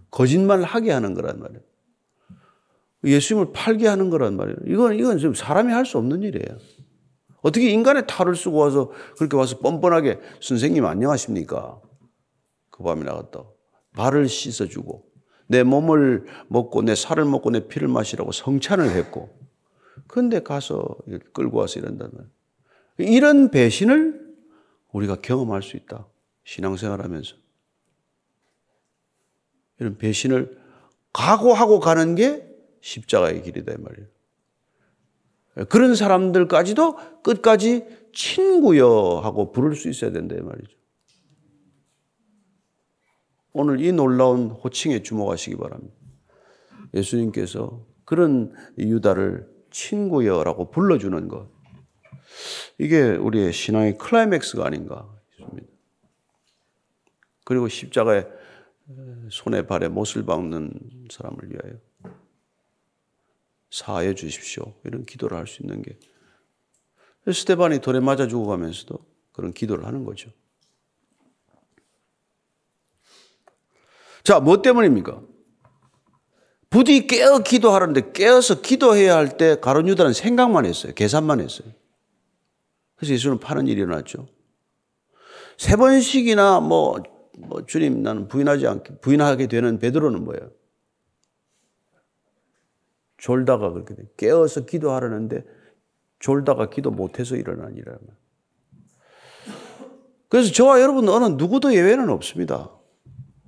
거짓말 0.09 0.61
하게 0.63 0.91
하는 0.91 1.13
거란 1.13 1.39
말이에요. 1.39 1.61
예수님을 3.05 3.53
팔게 3.53 3.87
하는 3.87 4.09
거란 4.09 4.35
말이에요. 4.35 4.57
이건 4.67 4.95
이건 4.95 5.17
지금 5.17 5.33
사람이 5.33 5.71
할 5.71 5.85
수 5.85 5.97
없는 5.97 6.21
일이에요. 6.21 6.57
어떻게 7.41 7.71
인간의 7.71 8.05
탈을 8.07 8.35
쓰고 8.35 8.57
와서 8.57 8.91
그렇게 9.17 9.35
와서 9.35 9.57
뻔뻔하게 9.59 10.19
선생님 10.41 10.85
안녕하십니까? 10.85 11.81
그 12.69 12.83
밤에 12.83 13.03
나갔다. 13.03 13.43
발을 13.93 14.27
씻어주고 14.27 15.05
내 15.47 15.63
몸을 15.63 16.25
먹고 16.49 16.81
내 16.83 16.93
살을 16.93 17.25
먹고 17.25 17.49
내 17.49 17.67
피를 17.67 17.87
마시라고 17.87 18.31
성찬을 18.31 18.91
했고 18.91 19.29
그런데 20.07 20.41
가서 20.41 20.97
끌고 21.33 21.57
와서 21.57 21.79
이런단 21.79 22.11
말이에요. 22.11 22.31
이런 22.97 23.51
배신을 23.51 24.35
우리가 24.91 25.15
경험할 25.21 25.63
수 25.63 25.77
있다. 25.77 26.07
신앙생활 26.43 27.01
하면서. 27.01 27.35
이런 29.79 29.97
배신을 29.97 30.59
각오하고 31.13 31.79
가는 31.79 32.15
게 32.15 32.47
십자가의 32.81 33.41
길이다 33.43 33.73
이 33.73 33.77
말이에요. 33.77 34.07
그런 35.69 35.95
사람들까지도 35.95 37.21
끝까지 37.23 37.85
친구여 38.13 39.21
하고 39.23 39.51
부를 39.51 39.75
수 39.75 39.89
있어야 39.89 40.11
된다 40.11 40.35
이 40.35 40.41
말이죠. 40.41 40.77
오늘 43.53 43.81
이 43.81 43.91
놀라운 43.91 44.49
호칭에 44.49 45.03
주목하시기 45.03 45.57
바랍니다. 45.57 45.93
예수님께서 46.93 47.85
그런 48.05 48.53
유다를 48.77 49.49
친구여라고 49.71 50.69
불러주는 50.71 51.27
것. 51.27 51.49
이게 52.77 53.03
우리의 53.03 53.53
신앙의 53.53 53.97
클라이맥스가 53.97 54.65
아닌가 54.65 55.09
싶습니다. 55.37 55.67
그리고 57.43 57.67
십자가에 57.67 58.25
손에 59.29 59.65
발에 59.65 59.87
못을 59.87 60.25
박는 60.25 60.73
사람을 61.09 61.37
위하여 61.51 61.79
사해 63.69 64.13
주십시오. 64.15 64.73
이런 64.83 65.05
기도를 65.05 65.37
할 65.37 65.47
수 65.47 65.63
있는 65.63 65.81
게 65.81 65.97
스테반이 67.31 67.79
돌에 67.79 67.99
맞아 67.99 68.27
죽어가면서도 68.27 69.05
그런 69.31 69.53
기도를 69.53 69.85
하는 69.85 70.03
거죠. 70.03 70.31
자, 74.23 74.39
뭐 74.39 74.61
때문입니까? 74.61 75.21
부디 76.71 77.05
깨어 77.05 77.39
기도하는데 77.39 78.13
깨어서 78.13 78.61
기도해야 78.61 79.17
할 79.17 79.37
때 79.37 79.59
가론 79.59 79.87
유다는 79.89 80.13
생각만 80.13 80.65
했어요. 80.65 80.93
계산만 80.95 81.41
했어요. 81.41 81.67
그래서 82.95 83.13
예수는 83.13 83.39
파는 83.39 83.67
일이 83.67 83.81
일어났죠. 83.81 84.27
세 85.57 85.75
번씩이나 85.75 86.61
뭐, 86.61 87.03
뭐 87.37 87.65
주님 87.65 88.01
나는 88.01 88.27
부인하지 88.29 88.67
않게 88.67 88.99
부인하게 88.99 89.47
되는 89.47 89.79
베드로는 89.79 90.23
뭐예요? 90.23 90.49
졸다가 93.17 93.71
그렇게 93.71 93.93
돼. 93.93 94.03
깨어서 94.17 94.65
기도하려는데 94.65 95.43
졸다가 96.19 96.69
기도 96.69 96.89
못해서 96.89 97.35
일어난 97.35 97.73
일이라는 97.73 97.99
그래서 100.29 100.53
저와 100.53 100.79
여러분 100.81 101.09
어느 101.09 101.25
누구도 101.25 101.75
예외는 101.75 102.09
없습니다. 102.09 102.71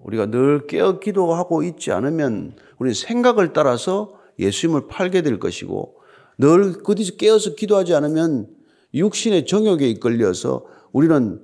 우리가 0.03 0.27
늘 0.27 0.67
깨어 0.67 0.99
기도하고 0.99 1.63
있지 1.63 1.91
않으면 1.91 2.55
우리는 2.77 2.93
생각을 2.93 3.53
따라서 3.53 4.19
예수님을 4.39 4.87
팔게 4.87 5.21
될 5.21 5.39
것이고 5.39 5.95
늘 6.37 6.73
그디서 6.83 7.15
깨어서 7.15 7.55
기도하지 7.55 7.93
않으면 7.95 8.47
육신의 8.93 9.45
정욕에 9.45 9.87
이끌려서 9.89 10.65
우리는 10.91 11.43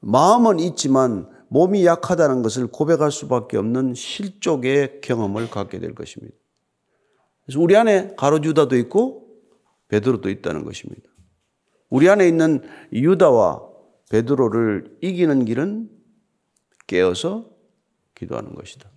마음은 0.00 0.58
있지만 0.60 1.28
몸이 1.48 1.86
약하다는 1.86 2.42
것을 2.42 2.66
고백할 2.66 3.12
수밖에 3.12 3.56
없는 3.56 3.94
실족의 3.94 5.00
경험을 5.00 5.50
갖게 5.50 5.78
될 5.78 5.94
것입니다. 5.94 6.34
그래서 7.44 7.60
우리 7.60 7.76
안에 7.76 8.14
가로주다도 8.16 8.76
있고 8.76 9.28
베드로도 9.88 10.30
있다는 10.30 10.64
것입니다. 10.64 11.08
우리 11.90 12.08
안에 12.08 12.26
있는 12.26 12.62
유다와 12.92 13.62
베드로를 14.10 14.96
이기는 15.00 15.44
길은 15.44 15.88
깨어서 16.86 17.53
기도하는 18.24 18.54
것이다. 18.54 18.90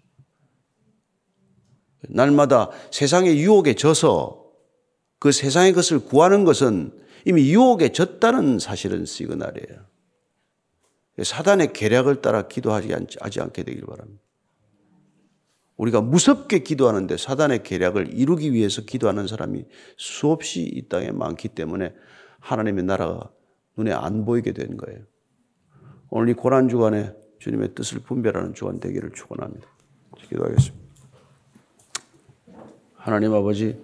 날마다 2.09 2.69
세상의 2.91 3.39
유혹에 3.39 3.73
져서 3.73 4.45
그 5.19 5.31
세상의 5.31 5.73
것을 5.73 5.99
구하는 5.99 6.43
것은 6.43 6.91
이미 7.25 7.51
유혹에 7.51 7.91
졌다는 7.91 8.59
사실은 8.59 9.05
시그널이에요. 9.05 9.85
사단의 11.23 11.73
계략을 11.73 12.21
따라 12.21 12.47
기도하지 12.47 12.93
하지 13.19 13.41
않게 13.41 13.63
되길 13.63 13.85
바랍니다. 13.85 14.23
우리가 15.77 16.01
무섭게 16.01 16.59
기도하는데 16.59 17.17
사단의 17.17 17.63
계략을 17.63 18.13
이루기 18.13 18.53
위해서 18.53 18.81
기도하는 18.81 19.27
사람이 19.27 19.65
수없이 19.97 20.61
이 20.61 20.87
땅에 20.87 21.11
많기 21.11 21.49
때문에 21.49 21.93
하나님의 22.39 22.83
나라가 22.83 23.31
눈에 23.75 23.91
안 23.91 24.25
보이게 24.25 24.53
된 24.53 24.77
거예요. 24.77 25.01
오늘 26.09 26.29
이 26.29 26.33
고난 26.33 26.69
주간에 26.69 27.13
주님의 27.39 27.75
뜻을 27.75 27.99
분별하는 27.99 28.53
주간 28.53 28.79
되기를 28.79 29.11
축원합니다. 29.13 29.67
기도하겠습니다. 30.29 30.87
하나님 32.95 33.33
아버지 33.33 33.77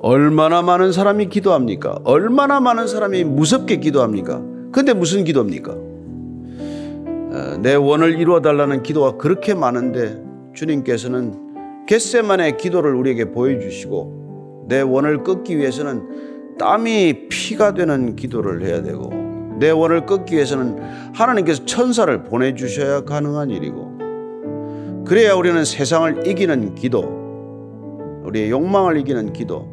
얼마나 0.00 0.62
많은 0.62 0.90
사람이 0.92 1.28
기도합니까? 1.28 2.00
얼마나 2.04 2.60
많은 2.60 2.86
사람이 2.88 3.24
무섭게 3.24 3.76
기도합니까? 3.76 4.42
근데 4.72 4.94
무슨 4.94 5.22
기도입니까? 5.24 5.72
어, 5.72 7.58
내 7.62 7.74
원을 7.74 8.18
이루어 8.18 8.40
달라는 8.40 8.82
기도가 8.82 9.16
그렇게 9.16 9.54
많은데 9.54 10.20
주님께서는 10.54 11.86
겟세만의 11.86 12.56
기도를 12.56 12.94
우리에게 12.94 13.30
보여주시고 13.32 14.66
내 14.68 14.80
원을 14.80 15.22
끊기 15.22 15.58
위해서는 15.58 16.56
땀이 16.58 17.28
피가 17.28 17.74
되는 17.74 18.16
기도를 18.16 18.64
해야 18.64 18.82
되고 18.82 19.21
내 19.62 19.70
원을 19.70 20.06
끊기 20.06 20.34
위해서는 20.34 21.12
하나님께서 21.14 21.64
천사를 21.64 22.24
보내주셔야 22.24 23.04
가능한 23.04 23.50
일이고 23.50 25.04
그래야 25.06 25.34
우리는 25.34 25.64
세상을 25.64 26.26
이기는 26.26 26.74
기도 26.74 28.22
우리의 28.24 28.50
욕망을 28.50 28.96
이기는 28.98 29.32
기도 29.32 29.72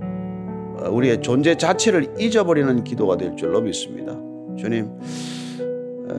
우리의 0.92 1.24
존재 1.24 1.56
자체를 1.56 2.14
잊어버리는 2.20 2.84
기도가 2.84 3.18
될 3.18 3.36
줄로 3.36 3.62
믿습니다. 3.62 4.14
주님 4.60 4.92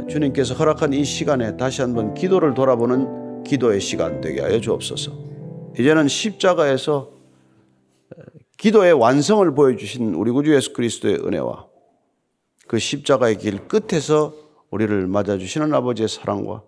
주님께서 0.09 0.55
허락한 0.55 0.93
이 0.93 1.05
시간에 1.05 1.57
다시 1.57 1.81
한번 1.81 2.15
기도를 2.15 2.55
돌아보는 2.55 3.45
기도의 3.45 3.81
시간 3.81 4.21
되게 4.21 4.41
하여 4.41 4.61
주옵소서. 4.61 5.13
이제는 5.79 6.09
십자가에서 6.09 7.11
기도의 8.59 8.95
완성을 8.95 9.49
보여주신 9.55 10.15
우리 10.15 10.33
구주 10.33 10.53
예수 10.57 10.73
그리스도의 10.73 11.21
은혜와 11.25 11.70
그 12.71 12.79
십자가의 12.79 13.39
길 13.39 13.67
끝에서 13.67 14.33
우리를 14.71 15.09
맞아주시는 15.09 15.75
아버지의 15.75 16.09
사랑과 16.09 16.63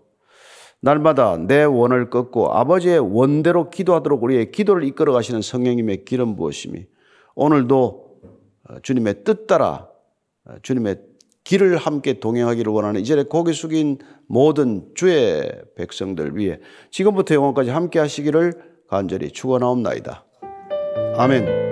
날마다 0.81 1.37
내 1.37 1.63
원을 1.63 2.11
꺾고 2.11 2.53
아버지의 2.55 2.99
원대로 2.99 3.71
기도하도록 3.71 4.21
우리의 4.21 4.51
기도를 4.51 4.83
이끌어 4.83 5.13
가시는 5.13 5.43
성령님의 5.43 6.05
기름 6.05 6.35
부으심이 6.35 6.87
오늘도 7.37 8.17
주님의 8.83 9.23
뜻 9.23 9.47
따라 9.47 9.91
주님의 10.63 11.03
길을 11.45 11.77
함께 11.77 12.19
동행하기를 12.19 12.73
원하는 12.73 13.01
이전에 13.01 13.23
고개 13.23 13.53
숙인 13.53 13.99
모든 14.27 14.91
주의 14.97 15.49
백성들 15.77 16.37
위해 16.37 16.59
지금부터 16.91 17.37
영원까지 17.37 17.71
함께 17.71 18.01
하시기를 18.01 18.55
간절히 18.89 19.31
축원하옵나이다. 19.31 20.25
아멘. 21.17 21.72